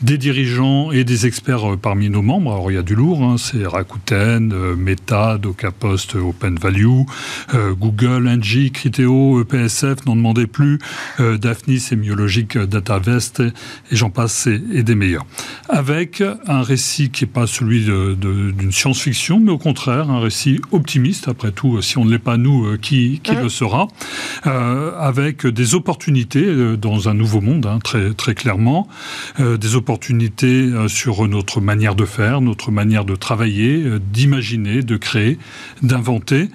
des 0.00 0.16
dirigeants 0.16 0.90
et 0.90 1.04
des 1.04 1.26
experts 1.26 1.76
parmi 1.80 2.08
nos 2.08 2.22
membres. 2.22 2.52
Alors 2.52 2.70
il 2.70 2.74
y 2.74 2.78
a 2.78 2.82
du 2.82 2.94
lourd, 2.94 3.22
hein. 3.22 3.36
c'est 3.36 3.66
Rakuten, 3.66 4.74
Meta, 4.74 5.36
DocaPost, 5.36 6.14
Open 6.16 6.58
Value, 6.58 7.02
Google, 7.78 8.28
Engie, 8.28 8.70
Criteo, 8.70 9.42
EPSF, 9.42 10.06
n'en 10.06 10.16
demandez 10.16 10.46
plus, 10.46 10.78
Daphne, 11.18 11.78
Sémiologique, 11.78 12.56
Data 12.56 12.98
Et, 13.40 13.96
j'en 13.96 14.10
passe, 14.10 14.46
et, 14.46 14.82
des 14.82 14.94
meilleurs. 14.94 15.26
Avec 15.68 16.22
un 16.46 16.62
récit 16.62 17.10
qui 17.10 17.24
n'est 17.24 17.30
pas 17.30 17.46
celui 17.46 17.84
d'une 17.84 18.72
science-fiction, 18.72 19.40
mais 19.40 19.50
au 19.50 19.58
contraire, 19.58 20.10
un 20.10 20.20
récit 20.20 20.60
optimiste, 20.72 21.28
après 21.28 21.52
tout, 21.52 21.80
si 21.82 21.98
on 21.98 22.04
ne 22.04 22.10
l'est 22.10 22.18
pas 22.18 22.36
nous, 22.36 22.76
qui, 22.78 23.20
qui 23.22 23.34
le 23.34 23.48
sera, 23.48 23.88
avec 24.44 25.46
des 25.46 25.74
opportunités 25.74 26.76
dans 26.76 27.08
un 27.08 27.14
nouveau 27.14 27.40
monde, 27.40 27.66
hein, 27.66 27.78
très, 27.82 28.12
très 28.14 28.34
clairement, 28.34 28.88
des 29.38 29.76
opportunités 29.76 30.70
sur 30.88 31.26
notre 31.28 31.60
manière 31.60 31.94
de 31.94 32.04
faire, 32.04 32.40
notre 32.40 32.70
manière 32.70 33.04
de 33.04 33.14
travailler, 33.14 33.84
d'imaginer, 34.12 34.82
de 34.82 34.96
créer, 34.96 35.38
d'inventer, 35.82 36.48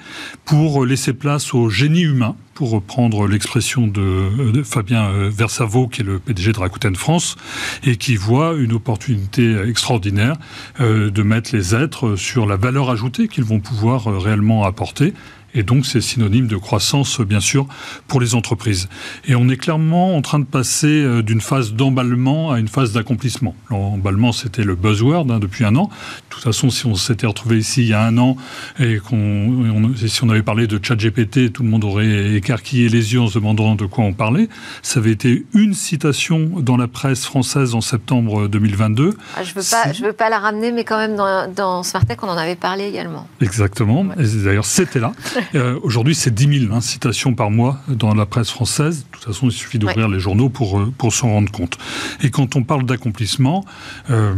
pour 0.45 0.86
laisser 0.86 1.13
place 1.13 1.54
au 1.54 1.69
génie 1.69 2.02
humain, 2.02 2.36
pour 2.53 2.71
reprendre 2.71 3.27
l'expression 3.27 3.87
de, 3.87 4.63
Fabien 4.63 5.09
euh, 5.09 5.29
Versavo, 5.33 5.87
qui 5.87 6.01
est 6.01 6.03
le 6.03 6.19
PDG 6.19 6.51
de 6.51 6.59
Rakuten 6.59 6.95
France, 6.95 7.35
et 7.83 7.97
qui 7.97 8.15
voit 8.15 8.53
une 8.53 8.73
opportunité 8.73 9.55
extraordinaire 9.67 10.35
euh, 10.79 11.09
de 11.09 11.23
mettre 11.23 11.55
les 11.55 11.75
êtres 11.75 12.15
sur 12.15 12.45
la 12.45 12.55
valeur 12.55 12.89
ajoutée 12.89 13.27
qu'ils 13.27 13.43
vont 13.43 13.59
pouvoir 13.59 14.07
euh, 14.07 14.17
réellement 14.17 14.63
apporter 14.65 15.13
et 15.55 15.63
donc, 15.63 15.85
c'est 15.85 16.01
synonyme 16.01 16.47
de 16.47 16.57
croissance, 16.57 17.21
bien 17.21 17.39
sûr, 17.39 17.67
pour 18.07 18.19
les 18.19 18.35
entreprises. 18.35 18.89
Et 19.25 19.35
on 19.35 19.49
est 19.49 19.57
clairement 19.57 20.15
en 20.15 20.21
train 20.21 20.39
de 20.39 20.45
passer 20.45 20.87
euh, 20.87 21.21
d'une 21.21 21.41
phase 21.41 21.73
d'emballement 21.73 22.51
à 22.51 22.59
une 22.59 22.67
phase 22.67 22.93
d'accomplissement. 22.93 23.55
L'emballement, 23.69 24.31
c'était 24.31 24.63
le 24.63 24.75
buzzword 24.75 25.29
hein, 25.29 25.39
depuis 25.39 25.63
un 25.63 25.75
an. 25.75 25.85
De 25.85 25.89
toute 26.29 26.43
façon, 26.43 26.69
si 26.69 26.85
on 26.85 26.95
s'était 26.95 27.27
retrouvé 27.27 27.57
ici 27.57 27.83
il 27.83 27.89
y 27.89 27.93
a 27.93 28.03
un 28.03 28.17
an 28.17 28.35
et 28.79 28.97
qu'on, 28.97 29.93
si 29.95 30.23
on 30.23 30.29
avait 30.29 30.41
parlé 30.41 30.67
de 30.67 30.79
ChatGPT, 30.81 31.51
tout 31.51 31.63
le 31.63 31.69
monde 31.69 31.83
aurait 31.83 32.35
écarquillé 32.35 32.89
les 32.89 33.13
yeux 33.13 33.21
en 33.21 33.27
se 33.27 33.35
demandant 33.35 33.75
de 33.75 33.85
quoi 33.85 34.03
on 34.03 34.13
parlait. 34.13 34.49
Ça 34.81 34.99
avait 34.99 35.11
été 35.11 35.45
une 35.53 35.73
citation 35.73 36.49
dans 36.57 36.77
la 36.77 36.87
presse 36.87 37.25
française 37.25 37.75
en 37.75 37.81
septembre 37.81 38.47
2022. 38.47 39.15
Ah, 39.35 39.43
je 39.43 39.49
ne 39.49 39.55
veux, 39.55 39.69
pas, 39.69 39.93
je 39.93 40.03
veux 40.03 40.13
pas 40.13 40.29
la 40.29 40.39
ramener, 40.39 40.71
mais 40.71 40.83
quand 40.83 40.97
même, 40.97 41.15
dans, 41.15 41.51
dans 41.51 41.83
Smartech, 41.83 42.23
on 42.23 42.27
en 42.27 42.37
avait 42.37 42.55
parlé 42.55 42.85
également. 42.85 43.27
Exactement. 43.41 44.05
Et 44.19 44.43
d'ailleurs, 44.43 44.65
c'était 44.65 44.99
là. 44.99 45.11
Euh, 45.56 45.79
aujourd'hui, 45.84 46.15
c'est 46.15 46.34
10 46.34 46.67
000 46.67 46.82
citations 46.82 47.36
par 47.36 47.51
mois 47.51 47.79
dans 47.88 48.15
la 48.15 48.25
presse 48.25 48.49
française. 48.49 49.06
De 49.06 49.12
toute 49.12 49.23
façon, 49.25 49.47
il 49.47 49.51
suffit 49.51 49.77
d'ouvrir 49.77 50.08
les 50.10 50.19
journaux 50.19 50.49
pour, 50.49 50.79
euh, 50.79 50.91
pour 50.97 51.13
s'en 51.13 51.29
rendre 51.29 51.51
compte. 51.51 51.77
Et 52.23 52.32
quand 52.32 52.56
on 52.56 52.63
parle 52.63 52.86
d'accomplissement, 52.86 53.63
euh, 54.10 54.34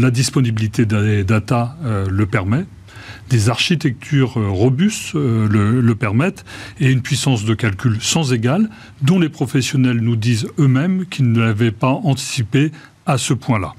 la 0.00 0.10
disponibilité 0.10 0.86
des 0.86 1.24
data 1.24 1.76
le 2.08 2.26
permet 2.26 2.64
des 3.28 3.48
architectures 3.48 4.34
robustes 4.34 5.14
le, 5.14 5.80
le, 5.80 5.94
permettent 5.94 6.44
et 6.78 6.90
une 6.90 7.02
puissance 7.02 7.44
de 7.44 7.54
calcul 7.54 7.98
sans 8.00 8.32
égale 8.32 8.70
dont 9.02 9.18
les 9.18 9.28
professionnels 9.28 10.00
nous 10.00 10.16
disent 10.16 10.46
eux-mêmes 10.58 11.06
qu'ils 11.06 11.32
ne 11.32 11.40
l'avaient 11.40 11.72
pas 11.72 12.00
anticipé 12.04 12.70
à 13.06 13.18
ce 13.18 13.32
point-là. 13.32 13.74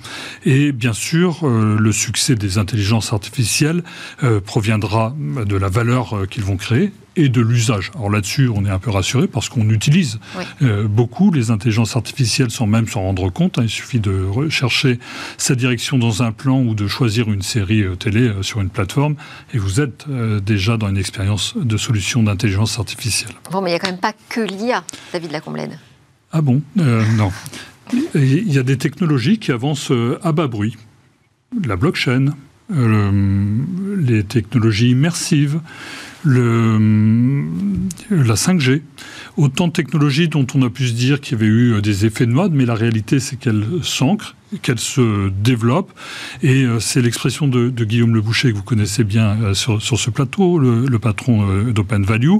Et 0.45 0.71
bien 0.71 0.93
sûr, 0.93 1.39
euh, 1.43 1.77
le 1.77 1.91
succès 1.91 2.35
des 2.35 2.57
intelligences 2.57 3.11
artificielles 3.13 3.83
euh, 4.23 4.39
proviendra 4.39 5.13
de 5.17 5.57
la 5.57 5.67
valeur 5.69 6.15
euh, 6.15 6.25
qu'ils 6.25 6.43
vont 6.43 6.55
créer 6.55 6.93
et 7.17 7.29
de 7.29 7.41
l'usage. 7.41 7.91
Alors 7.95 8.11
là-dessus, 8.11 8.47
on 8.47 8.63
est 8.63 8.69
un 8.69 8.77
peu 8.77 8.91
rassuré 8.91 9.27
parce 9.27 9.49
qu'on 9.49 9.71
utilise 9.71 10.19
beaucoup 10.61 11.31
les 11.31 11.49
intelligences 11.49 11.95
artificielles 11.95 12.51
sans 12.51 12.67
même 12.67 12.87
s'en 12.87 13.01
rendre 13.01 13.31
compte. 13.31 13.57
Hein. 13.57 13.63
Il 13.63 13.69
suffit 13.69 13.99
de 13.99 14.23
rechercher 14.23 14.99
sa 15.39 15.55
direction 15.55 15.97
dans 15.97 16.21
un 16.21 16.31
plan 16.31 16.61
ou 16.61 16.75
de 16.75 16.87
choisir 16.87 17.27
une 17.31 17.41
série 17.41 17.83
télé 17.97 18.31
sur 18.43 18.61
une 18.61 18.69
plateforme 18.69 19.15
et 19.51 19.57
vous 19.57 19.81
êtes 19.81 20.05
déjà 20.43 20.77
dans 20.77 20.89
une 20.89 20.97
expérience 20.99 21.57
de 21.57 21.75
solution 21.75 22.21
d'intelligence 22.21 22.77
artificielle. 22.77 23.33
Bon, 23.51 23.61
mais 23.61 23.71
il 23.71 23.73
n'y 23.73 23.77
a 23.77 23.79
quand 23.79 23.89
même 23.89 23.97
pas 23.97 24.13
que 24.29 24.41
l'IA, 24.41 24.83
David 25.11 25.31
Lacomblène. 25.31 25.79
Ah 26.31 26.41
bon? 26.41 26.61
Non. 26.75 27.31
Il 27.93 28.52
y 28.52 28.58
a 28.58 28.63
des 28.63 28.78
technologies 28.78 29.39
qui 29.39 29.52
avancent 29.52 29.91
euh, 29.91 30.19
à 30.23 30.32
bas 30.32 30.47
bruit. 30.47 30.76
La 31.65 31.76
blockchain, 31.76 32.34
euh, 32.71 33.62
les 33.97 34.23
technologies 34.23 34.89
immersives, 34.89 35.60
la 36.26 36.80
5G. 38.36 38.82
Autant 39.38 39.67
de 39.67 39.73
technologies 39.73 40.28
dont 40.28 40.47
on 40.56 40.62
a 40.63 40.69
pu 40.69 40.88
se 40.88 40.93
dire 40.93 41.21
qu'il 41.21 41.38
y 41.38 41.41
avait 41.41 41.50
eu 41.50 41.73
euh, 41.73 41.82
des 41.82 42.06
effets 42.06 42.26
de 42.26 42.32
mode, 42.32 42.52
mais 42.54 42.65
la 42.65 42.76
réalité 42.76 43.19
c'est 43.19 43.38
qu'elles 43.38 43.65
s'ancrent, 43.84 44.36
qu'elles 44.62 44.80
se 44.80 45.30
développent. 45.30 45.93
Et 46.43 46.65
c'est 46.80 47.02
l'expression 47.02 47.47
de, 47.47 47.69
Guillaume 47.69 48.13
Le 48.13 48.21
Boucher, 48.21 48.52
que 48.52 48.58
vous 48.58 48.63
connaissez 48.63 49.04
bien 49.04 49.54
sur, 49.54 49.82
ce 49.82 50.10
plateau, 50.10 50.60
le, 50.60 51.00
patron 51.00 51.63
d'Open 51.71 52.04
Value, 52.04 52.38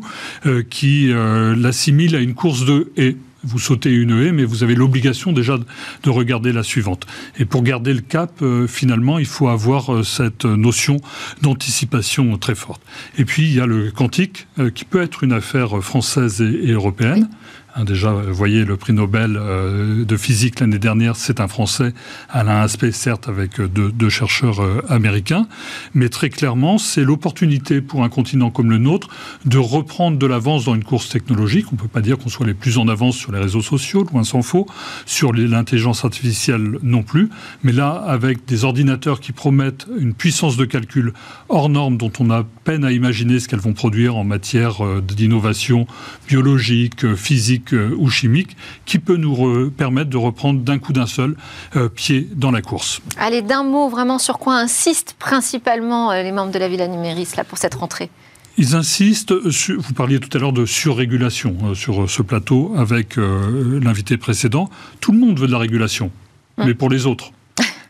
qui 0.70 1.12
l'assimile 1.12 2.16
à 2.16 2.20
une 2.20 2.34
course 2.34 2.66
de 2.66 2.92
haies 2.96 3.18
vous 3.48 3.60
sautez 3.60 3.92
une 3.92 4.12
haie, 4.12 4.32
mais 4.32 4.44
vous 4.44 4.64
avez 4.64 4.76
l'obligation 4.76 5.32
déjà 5.32 5.58
de 5.58 6.10
regarder 6.10 6.52
la 6.52 6.64
suivante. 6.64 7.08
Et 7.38 7.46
pour 7.46 7.64
garder 7.64 7.94
le 7.94 8.02
cap, 8.02 8.42
euh, 8.42 8.68
finalement, 8.68 9.20
il 9.20 9.26
faut 9.26 9.48
avoir 9.48 9.94
euh, 9.94 10.04
cette 10.04 10.46
notion 10.46 10.98
d'anticipation 11.42 12.38
très 12.38 12.56
forte. 12.56 12.82
Et 13.18 13.26
puis, 13.26 13.44
il 13.44 13.56
y 13.56 13.62
a 13.62 13.66
le 13.66 13.92
quantique, 13.92 14.48
euh, 14.60 14.70
qui 14.70 14.86
peut 14.86 15.02
être 15.02 15.24
une 15.24 15.34
affaire 15.34 15.82
française 15.82 16.42
et, 16.42 16.72
européenne. 16.72 17.30
Hein, 17.78 17.84
déjà, 17.84 18.12
vous 18.12 18.34
voyez, 18.34 18.66
le 18.66 18.76
prix 18.76 18.92
Nobel 18.92 19.38
euh, 19.40 20.04
de 20.04 20.18
physique 20.18 20.62
l'année 20.62 20.80
dernière, 20.80 21.16
c'est 21.16 21.40
un 21.40 21.48
Français, 21.48 21.94
Alain 22.28 22.62
Aspect, 22.62 22.92
certes, 22.92 23.30
avec 23.30 23.60
euh, 23.60 23.68
deux, 23.68 24.10
chercheurs 24.10 24.63
euh, 24.63 24.82
américains, 24.90 25.48
mais 25.94 26.10
très 26.10 26.32
clairement, 26.32 26.80
c'est 26.80 27.04
l'opportunité 27.04 27.82
pour 27.82 28.04
un 28.04 28.10
continent 28.10 28.50
comme 28.50 28.72
le 28.72 28.80
nôtre 28.80 29.10
de 29.46 29.60
reprendre 29.60 30.18
de 30.18 30.26
l'avance 30.26 30.66
dans 30.66 30.74
une 30.74 30.84
course 30.84 31.10
technologique. 31.10 31.68
On 31.72 31.76
ne 31.76 31.80
peut 31.80 31.88
pas 31.88 32.02
dire 32.02 32.18
qu'on 32.18 32.30
soit 32.30 32.48
les 32.48 32.56
plus 32.56 32.80
en 32.80 32.88
avance 32.88 33.16
sur 33.16 33.32
les 33.32 33.38
réseaux 33.38 33.62
sociaux, 33.62 34.04
loin 34.12 34.24
s'en 34.24 34.42
faut, 34.42 34.66
sur 35.06 35.32
l'intelligence 35.32 36.04
artificielle 36.04 36.80
non 36.82 37.04
plus, 37.04 37.30
mais 37.62 37.74
là, 37.74 37.92
avec 37.92 38.46
des 38.46 38.63
ordinateurs 38.63 39.20
qui 39.20 39.34
promettent 39.34 39.86
une 40.00 40.16
puissance 40.16 40.58
de 40.58 40.66
calcul 40.66 41.13
hors 41.48 41.70
norme 41.70 41.98
dont 41.98 42.12
on 42.18 42.32
a 42.32 42.44
peine 42.63 42.84
à 42.84 42.92
imaginer 42.92 43.40
ce 43.40 43.48
qu'elles 43.48 43.60
vont 43.60 43.74
produire 43.74 44.16
en 44.16 44.24
matière 44.24 44.78
d'innovation 45.02 45.86
biologique, 46.28 47.13
physique, 47.16 47.66
euh, 47.73 47.95
ou 47.97 48.10
chimique 48.10 48.56
qui 48.86 48.99
peut 48.99 49.17
nous 49.17 49.69
permettre 49.71 50.10
de 50.10 50.17
reprendre 50.17 50.62
d'un 50.62 50.80
coup 50.80 50.93
d'un 50.93 51.08
seul 51.08 51.36
euh, 51.75 51.89
pied 51.89 52.27
dans 52.36 52.51
la 52.51 52.62
course. 52.62 53.01
Allez, 53.17 53.41
d'un 53.41 53.63
mot 53.63 53.89
vraiment 53.89 54.19
sur 54.19 54.39
quoi 54.39 54.56
insistent 54.56 55.15
principalement 55.19 56.12
euh, 56.12 56.23
les 56.23 56.32
membres 56.32 56.51
de 56.51 56.60
la 56.60 56.67
Villa 56.67 56.88
Numéris 56.88 57.30
là, 57.38 57.43
pour 57.43 57.58
cette 57.58 57.75
rentrée? 57.75 58.10
Ils 58.58 58.75
insistent, 58.75 59.34
vous 59.34 59.93
parliez 59.93 60.19
tout 60.19 60.36
à 60.36 60.41
l'heure 60.41 60.53
de 60.53 60.65
surrégulation 60.65 61.75
sur 61.75 62.10
ce 62.10 62.23
plateau 62.23 62.73
avec 62.75 63.15
l'invité 63.17 64.17
précédent. 64.17 64.71
Tout 64.99 65.12
le 65.12 65.19
monde 65.19 65.39
veut 65.39 65.45
de 65.45 65.51
la 65.51 65.60
régulation, 65.60 66.10
hum. 66.58 66.65
mais 66.65 66.73
pour 66.73 66.89
les 66.89 67.06
autres. 67.06 67.32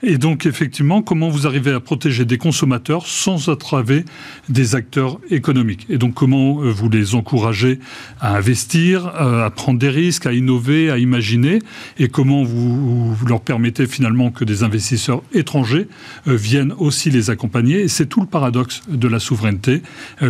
Et 0.04 0.18
donc, 0.18 0.46
effectivement, 0.46 1.02
comment 1.02 1.30
vous 1.30 1.48
arrivez 1.48 1.72
à 1.72 1.80
protéger 1.80 2.26
des 2.26 2.38
consommateurs 2.38 3.08
sans 3.08 3.50
attraver 3.50 4.06
des 4.48 4.76
acteurs 4.76 5.20
économiques? 5.30 5.88
Et 5.90 5.98
donc, 5.98 6.14
comment 6.14 6.62
euh, 6.62 6.70
vous 6.70 6.90
les 6.90 7.16
encouragez 7.16 7.80
à 8.20 8.36
investir, 8.38 9.08
euh, 9.08 9.46
à 9.46 9.50
prendre 9.50 9.80
des 9.80 9.90
risques, 9.90 10.26
à 10.26 10.34
innover, 10.34 10.92
à 10.92 10.98
imaginer? 10.98 11.60
Et 11.98 12.10
comment 12.10 12.44
vous, 12.44 13.16
leur 13.28 13.42
permettez 13.42 13.88
finalement 13.88 14.30
que 14.30 14.46
des 14.46 14.64
investisseurs 14.64 15.24
étrangers 15.34 15.88
euh, 16.28 16.36
viennent 16.36 16.74
aussi 16.78 17.10
les 17.10 17.30
accompagner? 17.30 17.82
Et 17.82 17.88
c'est 17.88 18.06
tout 18.06 18.22
le 18.22 18.28
paradoxe 18.28 18.82
de 18.88 19.08
la 19.08 19.20
souveraineté 19.20 19.82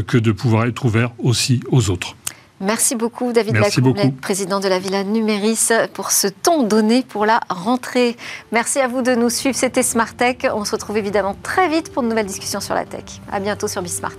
que 0.08 0.18
de 0.18 0.32
pouvoir 0.32 0.66
être 0.66 0.86
ouvert 0.86 1.12
aussi 1.20 1.60
aux 1.72 1.90
autres. 1.90 2.16
Merci 2.60 2.96
beaucoup 2.96 3.34
David 3.34 3.54
Merci 3.54 3.82
président 4.20 4.60
de 4.60 4.68
la 4.68 4.80
Villa 4.80 5.04
Numéris, 5.04 5.70
pour 5.94 6.12
ce 6.12 6.28
ton 6.28 6.64
donné 6.64 7.04
pour 7.04 7.26
la 7.26 7.40
rentrée. 7.50 8.18
Merci 8.52 8.80
à 8.80 8.88
vous 8.88 9.04
de 9.04 9.14
nous 9.14 9.30
suivre. 9.30 9.56
C'était 9.56 9.84
Smart 9.84 10.14
Tech. 10.16 10.38
On 10.52 10.66
se 10.66 10.72
retrouve 10.72 10.98
évidemment 10.98 11.36
très 11.44 11.70
vite 11.70 11.94
pour 11.94 12.02
de 12.02 12.08
nouvelles 12.08 12.26
discussions 12.26 12.60
sur 12.60 12.74
la 12.74 12.86
tech. 12.86 13.04
À 13.32 13.40
bientôt 13.40 13.68
sur 13.68 13.84
Bismart. 13.84 14.18